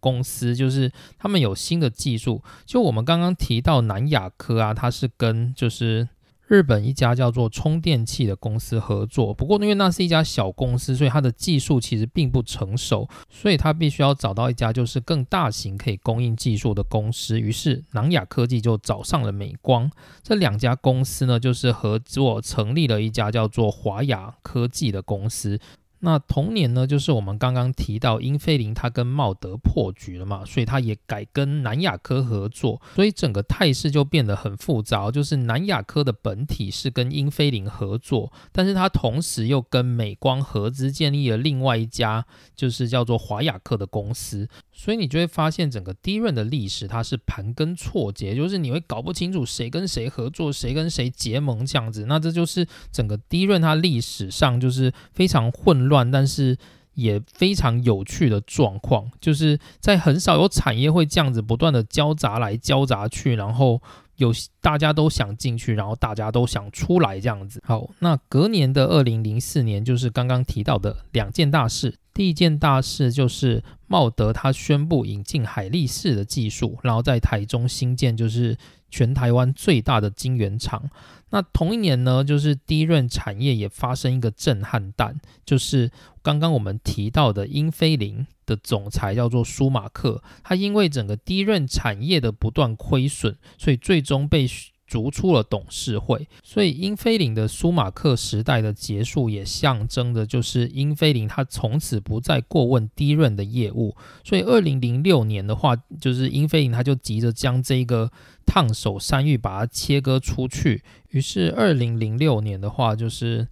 [0.00, 2.42] 公司，就是他们有新的技术。
[2.64, 6.08] 就我们刚刚提到南亚科啊，它是跟就是。
[6.46, 17.40] 日本一家叫做充电器的公司合作，不过因为那是一家小公司，所以它的技术其实并不成熟，所以它必须要找到一家就是更大型可以供应技术的公司。
[17.40, 19.90] 于是南亚科技就找上了美光，
[20.22, 25.58] 这两家公司呢就是合作成立了一家叫做华亚科技的公司。
[26.04, 35.10] 那同年呢，就是我们刚刚提到英菲林，它跟茂德破局了嘛，所以它也改跟南亚科合作，所以整个态势就变得很复杂。
[35.10, 44.46] 就是南亚科的本体是跟英菲林合作，但是它同时又跟美光合资建立了另外一家，就是叫做华亚科的公司。
[44.74, 52.06] 所以你就会发现，整个低润的历史它是盘根错节，就是你会搞不清楚谁跟谁合作，谁跟谁结盟这样子。
[52.06, 56.58] 那这就是整个低润它历史上就是非常混乱，但是
[56.94, 63.80] 也非常有趣的状况，就是在很少有产业会这样子不断的交杂来交杂去，然后。
[64.18, 67.60] 有大家都想进去，然后大家都想出来这样子。
[67.66, 71.96] 好，那隔年的二零零四年，就是刚刚提到的两件大事。
[72.14, 78.56] 第一件大事就是茂德他宣布引进海力士的技术，然后在台中新建就是
[78.88, 80.88] 全台湾最大的晶圆厂。
[81.30, 85.90] 那同一年呢，就是低润产业也发生一个震撼弹，就是
[86.22, 94.48] 刚刚我们提到的英飞凌的总裁叫做舒马克，他因为整个低润产业的不断亏损，所以最终被。
[94.86, 103.96] 逐出了董事会，所以英飞凌的舒马克时代的结束，也象征的就是英飞凌它从此不再过问低润的业务。
[104.22, 108.10] 所以二零零六年的话，就是英飞凌它就急着将这个
[108.44, 110.82] 烫手山芋把它切割出去。
[111.10, 113.48] 于是二零零六年的话，就是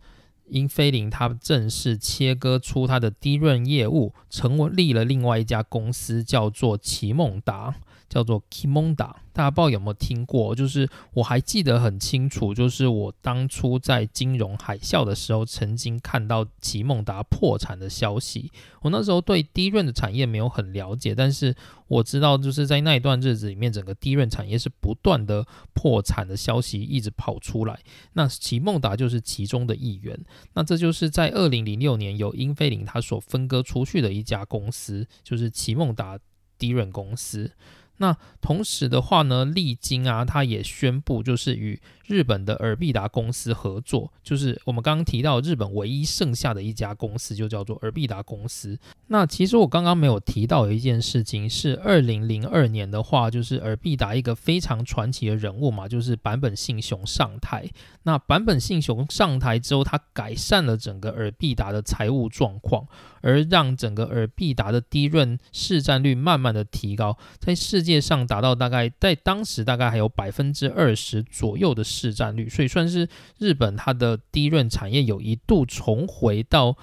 [0.48, 7.74] 英飞凌它正式切割出它的低润业务，成立了另外一家公司，叫做奇梦达。
[8.12, 10.55] 叫做 Kimonda，大家不知道有没有听过？
[10.55, 18.53] 就是我还记得很清楚，就是我当初在金融海啸的时候，曾经看到奇梦达破产的消息。
[18.83, 21.55] 我那时候对低润的产业没有很了解，但是
[21.88, 27.81] 我知道，就是在那一段日子里面，整个低润产业是不断的破产的消息一直跑出来。
[28.12, 30.22] 那奇梦达就是其中的一员。
[30.53, 36.18] 那这就是在二零零六年由英菲林它所分割出去的一家公司，就是奇梦达
[36.59, 37.51] 低润公司。
[37.98, 48.76] 那同时的话呢，利金啊，它也宣布就是与日本的尔必达公司合作，就是我们刚刚提到日本唯一剩下的一家公司，就叫做尔必达公司。
[49.07, 57.70] 那其实我刚刚没有提到一件事情是，二零零二年的话，就是尔必达一个非常传奇的人物嘛，就是坂本信雄上台。
[58.02, 62.85] 那坂本信雄上台之后，他改善了整个尔必达的财务状况，
[63.20, 67.91] 而让整个尔必达的低润市占率慢慢的提高，在世界。
[67.92, 73.08] 界上达到大概在当时大概还有百分之二十左右的市占率，所以算是
[73.38, 76.77] 日本它的低润产业有一度重回到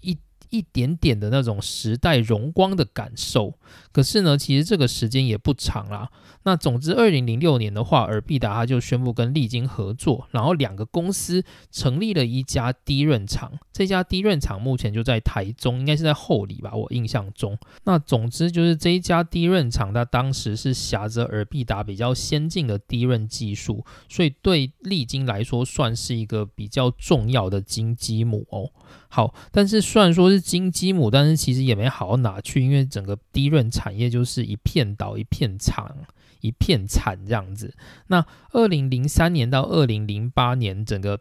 [0.00, 0.16] 一。
[0.50, 3.52] 一点点的那种时代荣光的感受，
[3.92, 6.10] 可是呢，其实这个时间也不长啦。
[6.48, 13.52] 那总之，二零零六年的话，尔必达他就宣布跟利金合作，然后两个公司成立了一家低润厂。
[13.70, 17.58] 这家低润厂目前就在台中，应该是在后里吧，我印象中。
[17.84, 28.70] 那总之就是这一家低润厂，它当时是挟着尔必达比较先进的低润技术，所以对利金来说算是一个比较重要的金鸡母哦。
[29.10, 35.94] 好，但是虽然说是金鸡母，但是其实也没好到哪去，因为整个低润产业就是一片倒一片长，
[36.40, 37.74] 一片惨这样子。
[38.08, 41.20] 那二零零三年到二零零八年，整个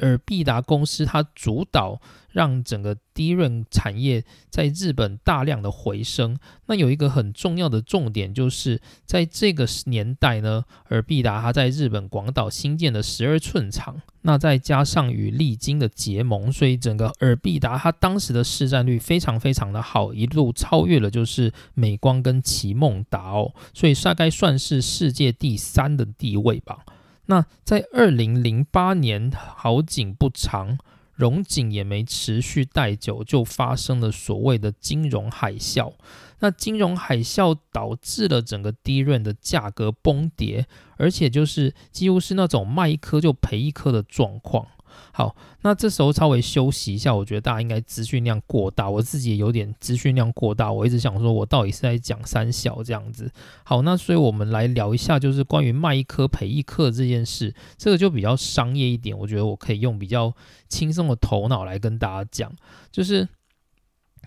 [0.00, 2.00] 尔必达公司它主导。
[2.32, 6.38] 让整个低润产业在日本大量的回升。
[6.66, 26.84] 那有一个很重要的重点，就是在这个年代呢，尔必达它在日本广岛新建的十二寸厂，那再加上与利金的结盟，所以整个尔必达它当时的市占率非常非常的好，一路超越了就是美光跟奇梦达哦，所以大概算是世界第三的地位吧。
[27.26, 30.78] 那在二零零八年，好景不长。
[31.20, 35.92] 融景也没持续太久，就发生了所谓的金融海啸。
[36.40, 40.66] 那金融海啸导致了整个低润的价格崩跌，
[40.96, 44.66] 而且就是几乎是那种卖一颗就赔一颗的状况。
[45.12, 50.70] 好，那这时候稍微休息一下，我觉得大家应该资讯量过大，我自己也有点资讯量过大。
[50.72, 53.30] 我一直想说，我到底是在讲三小这样子。
[53.64, 59.16] 好，那所以我们来聊一下，就是关于卖一颗赔一颗这件事，这个就比较商业一点。
[59.18, 60.32] 我觉得我可以用比较
[60.68, 62.52] 轻松的头脑来跟大家讲，
[62.90, 63.28] 就是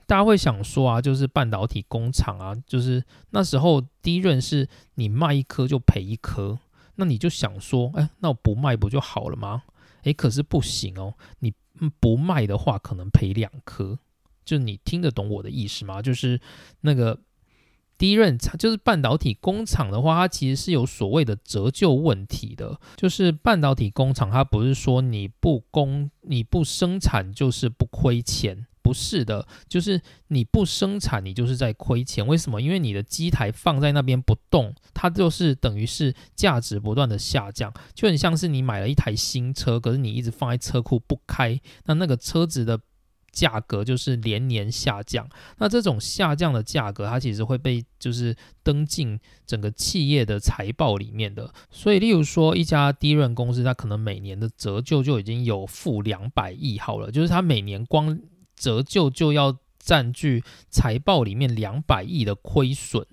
[0.05, 6.59] 大家会想说啊，就是半导体工厂啊，就是那时候第一润是你卖一颗就赔一颗，
[6.95, 9.63] 那你就想说，哎，那我不卖不就好了吗？
[10.04, 11.54] 诶，可是不行哦，你
[11.99, 13.99] 不卖的话，可能赔两颗。
[14.45, 16.01] 就你听得懂我的意思吗？
[16.01, 16.39] 就是
[16.82, 17.20] 那个
[17.97, 22.78] 低润厂，就是半导体工厂的话，它其实是有所谓的折旧问题的。
[22.97, 28.68] 就是半导体工厂，它不是说你不工、你不生产就是不亏钱。
[28.84, 32.27] 不是的，就是你不生产，你就是在亏钱。
[32.27, 32.61] 为什么？
[32.61, 42.79] 因为你的机台放在那边不动，它就是等于是价值不断的下降，就很像是你买了一台新车，可是你一直放在车库不开，那那个车子的
[43.31, 45.27] 价格就是连年下降。
[45.57, 51.51] 那这种下降的价格，它其实会被就是登进整个企业的财报里面的。
[51.71, 58.19] 所以，例如说一家低润公司，它可能每年的折旧就已经有负两百亿好了，就是它每年光
[58.56, 63.06] 折旧就要占据财报里面两百亿的亏损。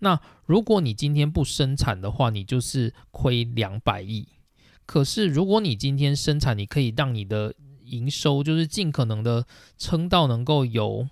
[0.00, 4.28] 那如果你今天不生产的话，你就是亏两百亿。
[4.86, 11.08] 可是如果你今天生产，你可以让你的营收就是尽可能的撑到能够有。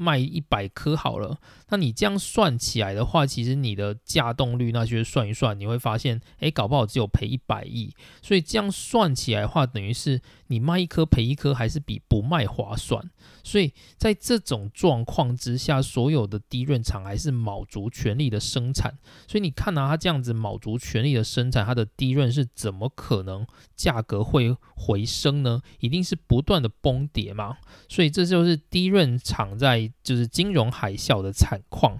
[0.00, 1.36] 卖一百颗好了，
[1.68, 7.94] 那你这样算起来的话，其实你的价动率那些算一算，你会发现，哎，搞不好只有赔一百亿。
[8.22, 13.10] 所以这样算起来的话，等于是你卖一颗赔一颗，还是比不卖划算。
[13.44, 18.96] 所以在这种状况之下，所有的低润厂还是卯足全力的生产。
[19.28, 23.46] 所以你看啊，它这样子卯足全力的生产，它的低润是怎么可能
[23.76, 25.60] 价格会回升呢？
[25.80, 27.58] 一定是不断的崩跌嘛。
[27.86, 29.89] 所以这就是低润厂在。
[30.02, 31.98] 就是金融海啸的惨况，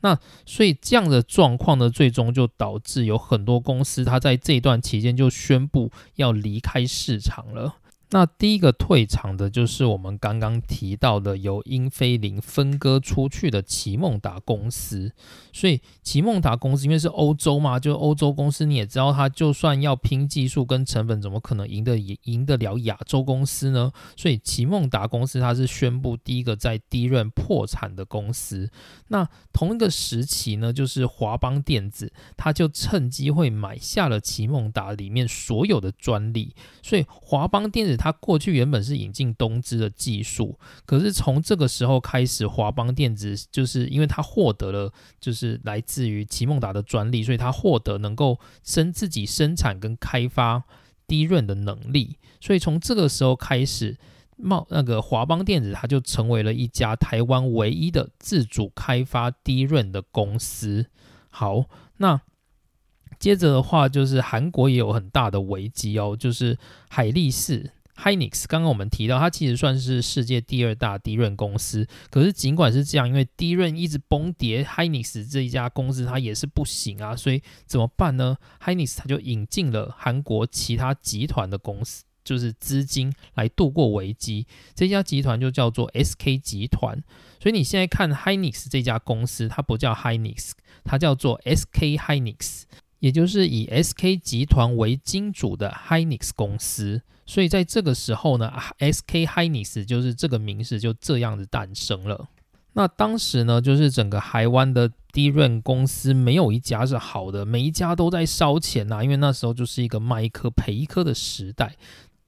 [0.00, 7.76] 那所以这样的状况呢，最终就导致有很多公司，它在这一段期间就宣布要离开市场了。
[8.14, 15.10] 那第一个退场的就是我们刚刚提到的由英飞凌分割出去的奇梦达公司，
[15.50, 23.90] 所以奇梦达公司因为是欧洲嘛，就欧洲公司你也知道，它就算要拼技术跟成本，怎么可能赢得赢赢得了亚洲公司呢？
[24.14, 28.70] 所以奇梦达公司它是宣布第一个在低润破产的公司。
[29.08, 37.96] 那同一个时期呢，就是华邦电子，它就趁机会买下了奇梦达里面所有的专利，所以华邦电子。
[38.02, 50.64] 它过去原本是引进东芝的技术，可是从这个时候开始，华邦电子就是因为它获得了就是来自于奇梦达的专利，所以它获得能够生自己生产跟开发
[51.06, 53.96] 低润的能力，所以从这个时候开始，
[54.36, 60.86] 冒那个华邦电子它就成为了一家台湾唯一的自主开发低润的公司。
[61.30, 61.66] 好，
[61.98, 62.20] 那。
[63.18, 67.70] 接着的话，就是韩国也有很大的危机哦，就是海力士。
[68.02, 82.04] Hynix，刚刚我们提到它其实算是世界第二大低润公司，可是尽管是这样，因为低润一直崩跌，Hynix 这一家公司它也是不行啊，所以怎么办呢？Hynix 它就引进了韩国其他集团的公司。
[82.24, 84.46] 就是资金来度过危机，
[84.76, 87.02] 这家集团就叫做 SK 集团。
[87.40, 90.52] 所以你现在看 Hynix 这家公司，它不叫 Hynix，
[90.84, 92.62] 它叫做 SK Hynix，
[93.00, 97.02] 也就是以 SK 集团为金主的 Hynix 公司。
[97.24, 102.28] 所以在这个时候呢，SK Hynix 就是这个名字就这样子诞生了。
[102.74, 111.76] 那当时呢，就是整个台湾的低润公司没有一家是好的，每一家都在烧钱呐，因为那时候就是一个卖一颗赔一颗的时代。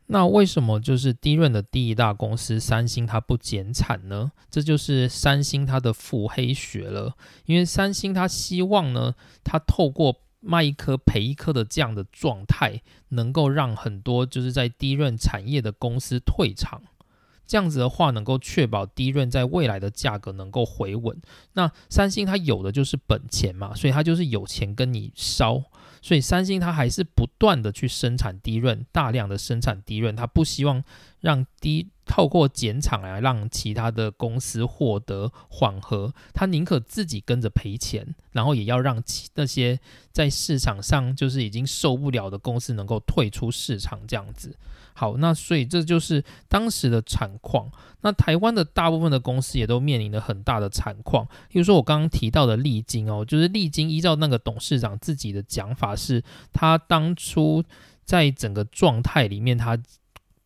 [0.07, 4.31] 那为什么就是低润的第一大公司三星它不减产呢？
[4.51, 7.15] 这就是三星它的腹黑学了。
[7.47, 10.15] 因为三星它希望呢，它透过
[10.45, 16.83] 卖一颗赔一颗的这样的状态，能够让很多就是在低润产业的公司退场。
[17.47, 21.21] 这样子的话，能够确保低润在未来的价格能够回稳。
[21.53, 25.63] 那三星它有的就是本钱嘛，所以它就是有钱跟你烧。
[26.01, 30.83] 所以三星它还是不断的去生产低润，大量的生产低润，它不希望
[31.25, 39.81] 让低透过减产来让其他的公司获得缓和，他宁可自己跟着赔钱，然后也要让其那些
[40.13, 44.55] 在市场上就是已经受不了的公司能够退出市场这样子。
[44.93, 47.71] 好，那所以这就是当时的产况。
[48.03, 51.27] 那台湾的大部分的公司也都面临了很大的产况。
[51.49, 56.23] 比如说我刚刚提到的利金哦，就是利金依照那个董事长自己的讲法，是
[56.53, 57.65] 他当初
[58.05, 59.77] 在整个状态里面，他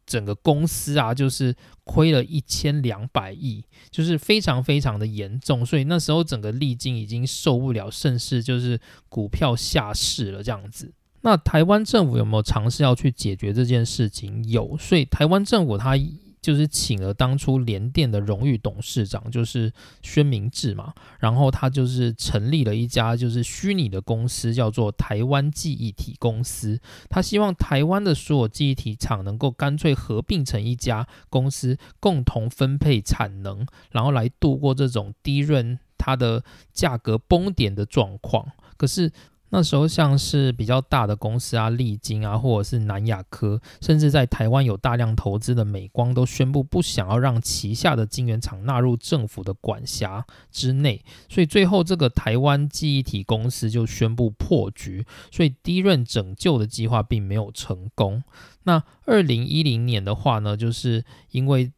[0.08, 1.54] 整个公司啊，就是
[1.84, 5.64] 亏了一千两百亿，就是非常非常的严重。
[5.64, 10.92] 所以那时候整个利金已经受不了，甚至就是股票下市了这样子。
[11.20, 14.42] 那台湾政府有没有尝试要去解决这件事情？
[14.48, 15.94] 有，所以台湾政府它
[16.40, 19.72] 就是请了当初联电的荣誉董事长，就是
[20.02, 26.80] 宣明志嘛，然后他就是成立了一家就是虚拟的公司，叫做台湾记忆体公司。
[27.08, 38.52] 他希望台湾的所有记忆体厂能够干脆合并成一家公司，共同分配产能，然后来度过这种低润它的价格崩点的状况。
[38.76, 39.12] 可是。
[39.50, 58.22] 那时候像是比较大的公司啊，利金啊，或者是南亚科，甚至在台湾有大量投资的美光，都宣布不想要让旗下的晶圆厂纳入政府的管辖之内，所以最后这个台湾记忆体公司就宣布破局，所以第一任拯救的计划并没有成功。
[58.64, 61.72] 那二零一零年的话呢，就是因为。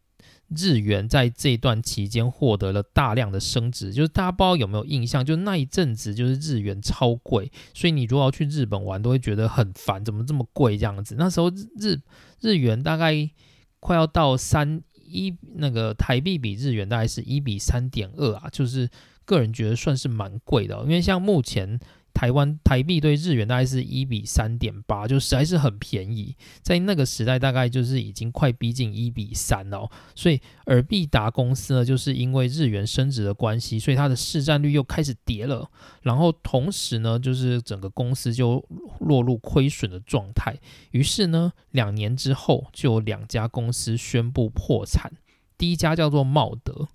[0.56, 11.14] 日元在这段期间获得了大量的升值，就是大家不知道有没有印象，就那一阵子就是日元超贵，所以你如果要去日本玩，都会觉得很烦，怎么这么贵这样子？
[11.18, 11.98] 那时候日
[12.40, 13.30] 日元大概
[13.78, 18.88] 快要到三一，那个台币比日元大概是一比三点二啊，就是
[19.24, 21.78] 个人觉得算是蛮贵的，因为像目前。
[22.20, 26.36] 台湾台币对日元大概是一比三点八，就实在是很便宜。
[26.60, 29.90] 在那个时代，大概就是已经快逼近一比三了。
[30.14, 35.70] 所以尔必达公司呢，就是因为日元升值的关系，所以它的市占率又开始跌了。
[36.02, 38.62] 然后同时呢，就是整个公司就
[38.98, 40.54] 落入亏损的状态。
[40.90, 45.10] 于是呢，两年之后就有两家公司宣布破产。
[45.56, 46.88] 第一家叫做茂德。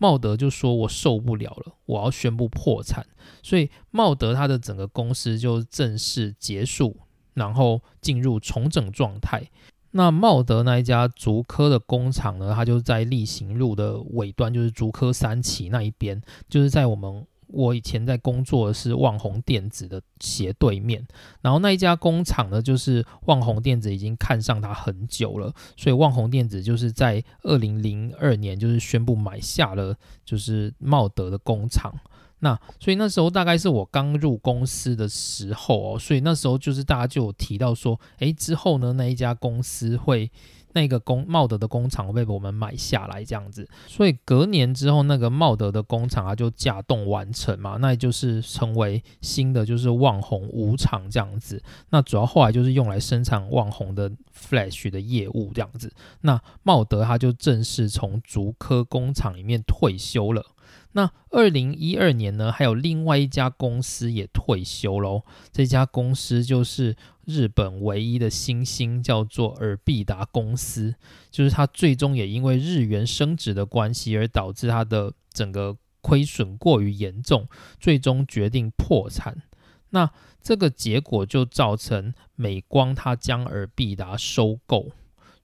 [0.00, 3.06] 茂德就说：“我受不了了，我要宣布破产。”
[3.44, 6.96] 所以茂德他的整个公司就正式结束，
[7.34, 9.50] 然后进入重整状态。
[9.90, 17.26] 那茂德那一家竹科的工厂呢，它就在例行路的尾端，就是竹科三期那一边，就是在我们。
[17.52, 21.06] 我以前在工作的是旺宏电子的斜对面，
[21.40, 31.92] 然后那一家工厂呢，就是旺宏电子已经看上它很久了，所以旺宏电子就是在二零零二年就是宣布买下了就是茂德的工厂。
[32.38, 40.30] 那所以那时候大概是我刚入公司的时候哦，所以那时候就是大家就有提到说，诶，之后呢那一家公司会。
[40.72, 51.62] 那个工茂德的工厂被我们买下来，这样子，所以隔年之后，那个茂德的工厂啊就架动完成嘛，那也就是成为新的就是旺宏五厂这样子。
[51.90, 55.92] 那主要后来就是用来生产旺宏的 Flash 的业务这样子。
[56.20, 60.44] 那茂德他就正式从竹科工厂里面退休了。
[60.92, 65.22] 那二零一二年呢，还有另外一家公司也退休喽。
[65.52, 70.96] 这家公司就是日本唯一的新兴，叫做尔必达公司。
[71.30, 77.46] 就是它最终也因为日元升值的关系，而导致它的整个亏损过于严重，
[77.78, 79.42] 最终决定破产。
[79.90, 80.10] 那
[80.42, 84.90] 这个结果就造成美光它将尔必达收购。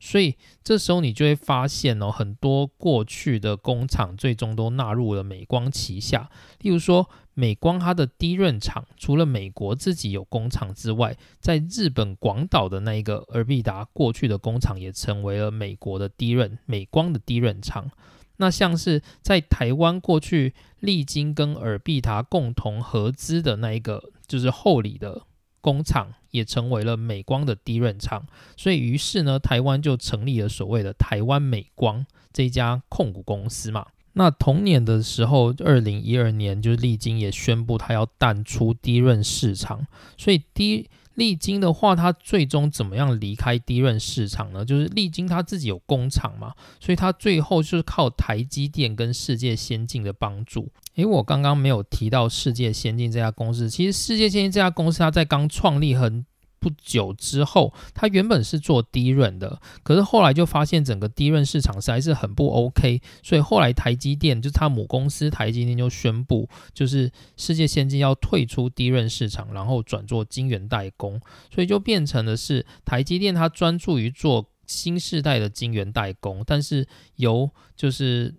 [0.06, 6.30] 所以这时候你就会发现哦，很多过去的工厂最终都纳入了美光旗下。
[6.60, 17.90] 例如说，美光它的低润厂，除了美国自己有工厂之外，在日本广岛的那一个尔必达过去的工厂也成为了美国的低润美光的低润厂。
[18.36, 25.22] 那像是在台湾过去利金跟尔必达共同合资的那一个，就是厚里的。
[25.62, 28.24] 工厂也成为了美光的低润厂，
[28.56, 33.86] 所以于是呢，台湾就成立了所谓的台湾美光这家控股公司嘛。
[34.12, 40.88] 那同年的时候，二零一二年，就是利金也宣布它要淡出低润市场，所以低。
[41.16, 44.62] 利金的话，它最终怎么样离开低润市场呢？
[44.62, 50.68] 就是利金它自己有工厂嘛，所以它最后就是靠台积电跟世界先进的帮助。
[50.96, 56.26] 诶，我刚刚没有提到世界先进这家公司，其实世界先进这家公司它在刚创立很。
[56.58, 71.20] 不久之后，它原本是做低润的，可是后来就发现整个低润市场实在是很不 OK，所以后来台积电就是它母公司台积电就宣布，就是世界先进要退出低润市场，然后转做晶圆代工，
[71.54, 78.34] 所以就变成的是台积电它专注于做新时代的晶圆代工，但是由就是。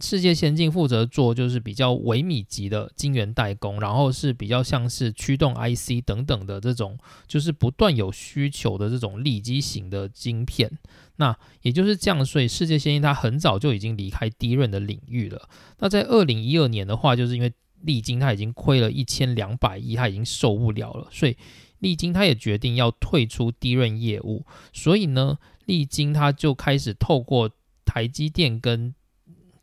[0.00, 10.70] 世界先进负责做就是比较微米级的晶圆代工，然后是比较像是驱动 IC 等等的这种，就是不断有需求的这种立基型的晶片。
[11.16, 15.48] 那也就是这样，所以世界先进它很早就已经离开低润的领域了。
[15.78, 21.36] 那在二零一二年的话，就是因为利晶它已经亏了一千两百亿，它已经受不了了，所以
[21.78, 24.44] 利晶它也决定要退出低润业务。
[24.72, 27.50] 所以呢，利晶它就开始透过
[27.84, 28.94] 台积电跟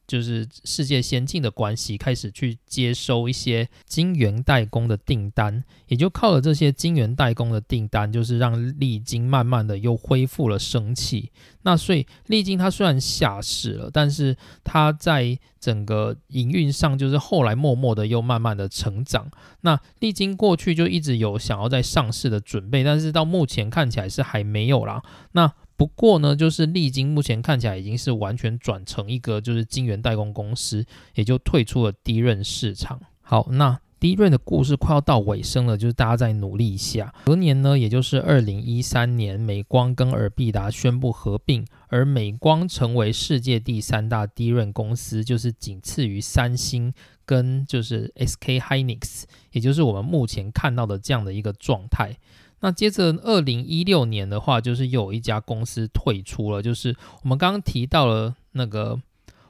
[0.07, 11.31] 就是世界先进的关系，开始去接收一些晶圆代工的订单，也就靠了这些晶圆代工的订单，就是让利晶慢慢的又恢复了生气。
[11.63, 19.31] 那所以利晶它虽然下市了，但是它在整个营运上，就是后来默默的又慢慢的成长。
[19.61, 25.01] 那利晶过去就一直有想要在上市的准备，但是到目前看起来是还没有啦。
[25.31, 32.99] 那不过呢，就是利晶目前看起来已经是完全转成一个就是晶圆代工公司，也就退出了低润市场。
[33.21, 37.13] 好，那低润的故事快要到尾声了，就是大家再努力一下。
[37.23, 46.93] 隔年呢，也就是二零一三年，美光跟尔必达宣布合并，而美光成为世界第三大低润公司，就是仅次于三星
[47.25, 52.17] 跟就是 SK Hynix，也就是我们目前看到的这样的一个状态。
[52.63, 59.01] 那接着，二零一六年的话，就是又有一家公司退出了，就是我们刚刚提到了那个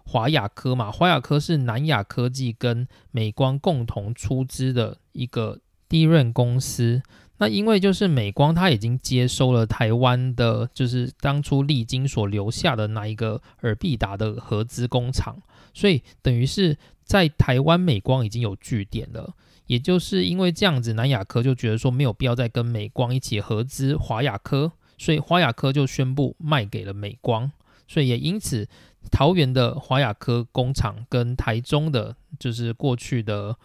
[0.03, 0.91] 华亚科嘛。
[0.91, 7.03] 华亚科是南亚科技跟美光共同出资的一个低润公司。
[7.37, 15.37] 那因为就是美光它已经接收了台湾的，就是当初利金所留下的那一个尔必达的合资工厂，
[15.71, 19.35] 所以等于是在台湾美光已经有据点了。
[19.73, 27.51] 也就是因为这样子，南亚科就觉得说没有必要再跟美光一起合资华亚科，所以华亚科就宣布卖给了美光，
[27.87, 28.69] 所以也因此
[29.09, 33.57] 桃园的华亚科工厂跟台中的就是过去的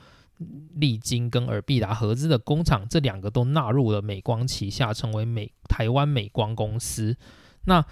[0.76, 7.14] 利金跟尔必达合资的工厂，这两个都纳入了美光旗下，成为美台湾美光公司。
[7.66, 7.84] 那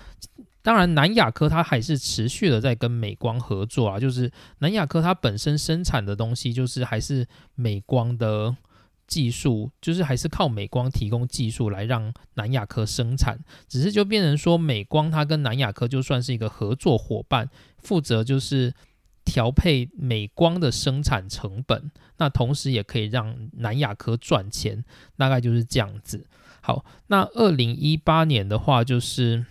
[0.66, 4.00] 当然，南亚科它还是持续的在跟美光合作啊。
[4.00, 8.56] 就是南亚科它本身生产的东西，就是还是美光的
[9.06, 13.38] 技术，就是还是靠美光提供技术来让南亚科生产。
[13.68, 17.48] 只是就变成说，美光它跟南亚科就算是一个合作伙伴，
[17.78, 18.74] 负责就是
[19.24, 24.84] 调配美光的生产成本，那同时也可以让南亚科赚钱，
[25.16, 26.26] 大概就是这样子。
[26.60, 29.46] 好，那二零一八年的话，就是。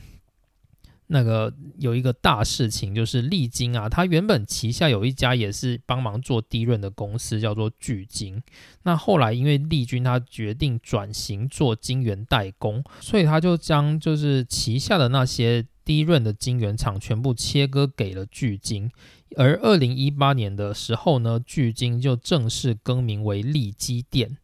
[1.08, 8.42] 那个有一个大事情，就是利金啊，它原本旗下有一家也是帮忙做低润的公司，叫做巨金。
[8.84, 18.90] 那后来因为利军他决定转型做晶圆代工，所以他就将就是旗下的那些低润的晶圆厂全部切割给了巨金。
[19.38, 24.38] 而二零一八年的时候呢，巨金就正式更名为利基电。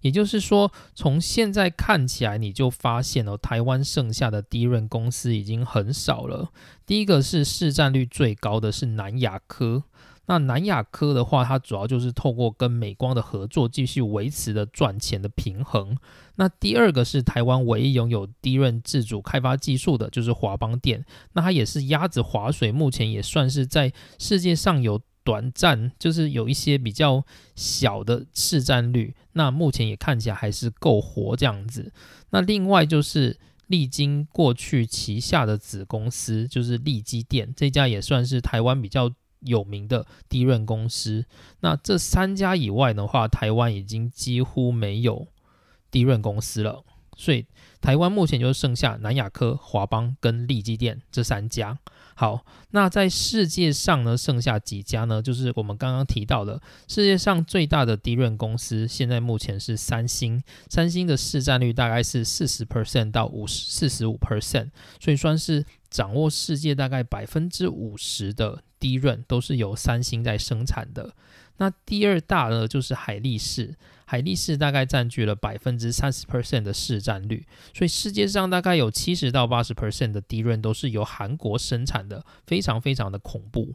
[0.00, 6.50] 也就是说，从现在看起来，你就发现哦，台湾剩下的低润公司已经很少了。
[6.86, 9.82] 第一个是市占率最高的是南亚科，
[10.26, 15.96] 那南亚科的话，它主要就是透过跟美光的合作，继续维持的赚钱的平衡。
[16.36, 25.00] 那第二个是台湾唯一拥有低润自主开发技术的，就是华邦电，那它也是鸭子划水，目前也算是在世界上有。
[25.28, 27.22] 短暂就是有一些比较
[27.54, 31.92] 小的市占率，那目前也看起来还是够活这样子。
[32.30, 41.26] 那另外就是历经过去旗下的子公司就是利基电这家也算是台湾比较有名的低润公司。
[41.60, 45.28] 那这三家以外的话，台湾已经几乎没有
[45.90, 46.82] 低润公司了，
[47.18, 47.44] 所以
[47.82, 51.78] 台湾目前就剩下南亚科、华邦跟利基电这三家。
[52.20, 55.22] 好，那在世界上呢，剩下几家呢？
[55.22, 60.42] 就是我们刚刚提到的，世界上最大的低润公司，现在目前是三星。
[60.68, 71.14] 三星的市占率大概是四十 percent 到五十四十五 percent，所以算是掌握世界大概百分之五十的低润，都是由三星在生产的。
[71.58, 73.76] 那第二大呢，就是海力士。
[74.10, 83.74] 海力士大概占据了百分之三十 percent 的市占率，所以世界上大概有七十到八十 percent 的低润都是由韩国生产的，非常非常的恐怖。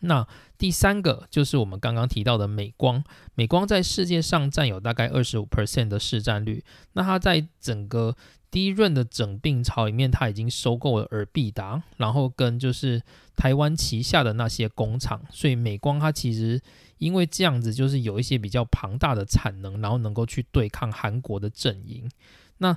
[0.00, 0.26] 那
[0.56, 3.04] 第三个就是我们刚刚提到的美光，
[3.36, 6.64] 美光在世界上占有大概二十五 percent 的市占率，
[6.94, 8.16] 那它在整个
[8.50, 13.02] 低润的整病潮里面，它已经收购了尔必达，然后跟就是
[13.36, 16.60] 台湾旗下的那些工厂，所以美光它其实。
[16.98, 22.10] 因为这样子就是有一些比较庞大的产能，然后能够去对抗韩国的阵营。
[22.56, 22.76] 那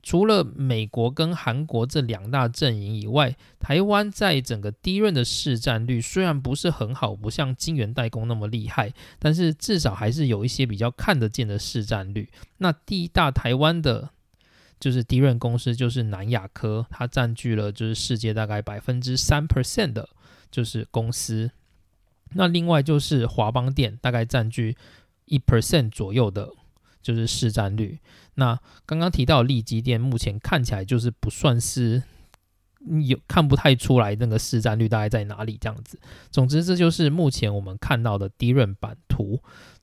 [0.00, 12.30] 除了美国跟韩国这两大阵营以外，台湾在整个低润的市占率虽然不是很好，不像晶圆代工那么厉害，但是至少还是有一些比较看得见的市占率。
[12.58, 14.10] 那第一大台湾的，
[14.82, 20.08] 就是迪润公司，就是南亚科，它占据了就是世界大概百分之三 percent 的，
[20.50, 21.52] 就是公司。
[22.34, 24.76] 那另外就是华邦电，大概占据
[25.26, 26.50] 一 percent 左右的，
[27.00, 28.00] 就是市占率。
[28.34, 32.02] 那刚刚提到利基电，目前看起来就是不算是
[33.06, 35.96] 有看不太出来那个市占率大概在哪里这样子。
[36.32, 39.40] 总之，这就是目前我们看到的低润版图。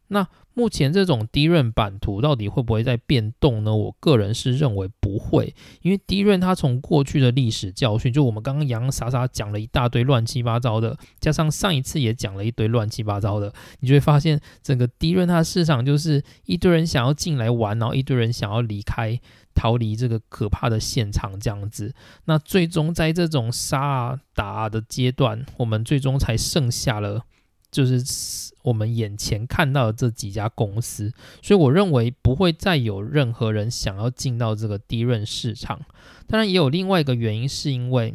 [0.10, 3.74] 那目前这种低润版图到底会不会在变动呢？
[3.74, 19.18] 我个人是认为不会，因为低润它从过去的历史教训，就我们刚刚洋洋洒洒讲了一大堆乱七八糟的，加上上一次也讲了一堆乱七八糟的，你就会发现整个低润它的市场就是一堆人想要进来玩，然后一堆人想要离开，
[19.54, 21.94] 逃离这个可怕的现场这样子。
[22.26, 27.24] 那最终在这种杀打的阶段，我们最终才剩下了。
[27.72, 35.80] 就是我们眼前看到的这几家公司，所以我认为不会再有任何人想要进到这个低润市场。
[36.28, 38.14] 当然，也有另外一个原因，是因为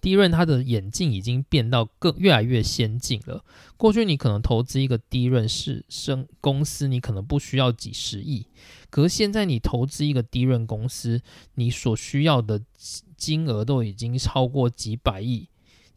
[0.00, 3.44] 低润它的眼镜已经变到更越来越先进了。
[3.76, 8.46] 过去你可能投资一个低润市生公司，你可能不需要几十亿，
[8.88, 11.20] 可是现在你投资一个低润公司，
[11.54, 12.60] 你所需要的
[13.16, 15.48] 金额都已经超过几百亿、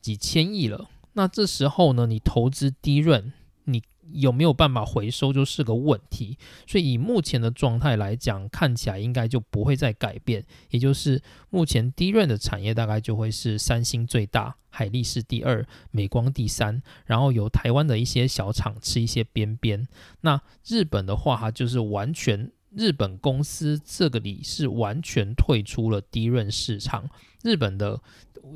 [0.02, 0.90] 几千亿了。
[1.14, 3.32] 那这时候呢，你投资低润，
[3.66, 6.38] 你有没有办法回收就是个问题。
[6.68, 10.44] 所以以目前的状态来讲，看起来应该就不会再改变。
[10.70, 19.88] 也就是目前低润的产业大概就会是三星最大，海力士第二，美光第三，然后由台湾的一些小厂吃一些边边。
[20.22, 27.10] 那日本的话，它就是完全日本公司这个里是完全退出了低润市场，
[27.44, 28.00] 日本的。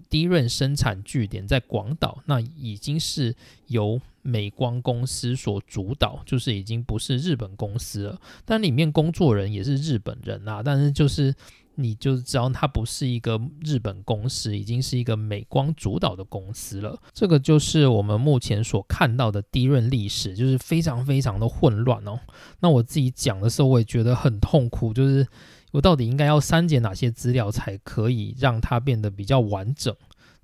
[0.10, 3.34] 低润生产据点在广岛，那已经是
[3.68, 8.22] 由美光公司所主导，就是已经不是日本公司了。
[8.44, 11.34] 但里面工作人也是日本人啊，但是就是
[11.78, 17.00] 你就知道它不是一个日本公司，已经是一个美光主导的公司了。
[17.14, 22.20] 这个就是我们目前所看到的低润历史，就是非常非常的混乱哦。
[22.60, 25.26] 那我自己讲的时候，我也觉得很痛苦，就是。
[25.72, 29.94] 我到底应该要删减哪些资料才可以让它变得比较完整？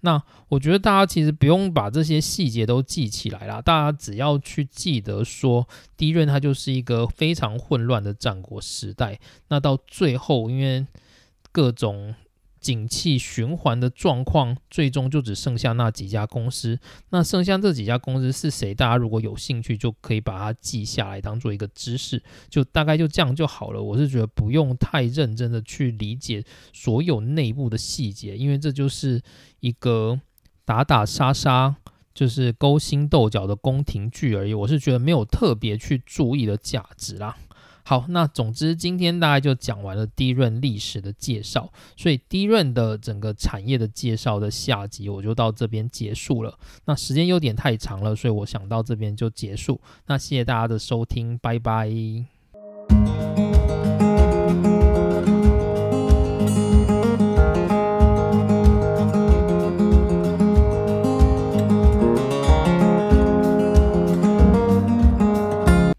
[0.01, 5.65] 那我觉得大家其实不用把这些细节都记起来啦，大家只要去记得说，
[5.95, 9.17] 低润它就是一个非常混乱的战国时代。
[9.47, 10.85] 那到最后，因为
[11.53, 12.15] 各种。
[12.63, 16.79] 景气循环的状况，最终就只剩下那几家公司。
[17.09, 18.73] 那剩下这几家公司是谁？
[18.73, 22.23] 大家如果有兴趣，就可以把它记下来，当做一个知识。
[22.47, 23.83] 就大概就这样就好了。
[23.83, 26.41] 我是觉得不用太认真的去理解
[26.71, 29.21] 所有内部的细节，因为这就是
[29.59, 30.21] 一个
[30.63, 31.75] 打打杀杀，
[32.13, 34.53] 就是勾心斗角的宫廷剧而已。
[34.53, 37.35] 我是觉得没有特别去注意的价值啦。
[37.83, 46.57] 好，那总之今天大概就讲完了低润历史的介绍，所以低润的整个产业的介绍的下集我就到这边结束了。
[46.85, 49.79] 那时间有点太长了，所以我想到这边就结束。
[50.07, 51.91] 那谢谢大家的收听，拜拜。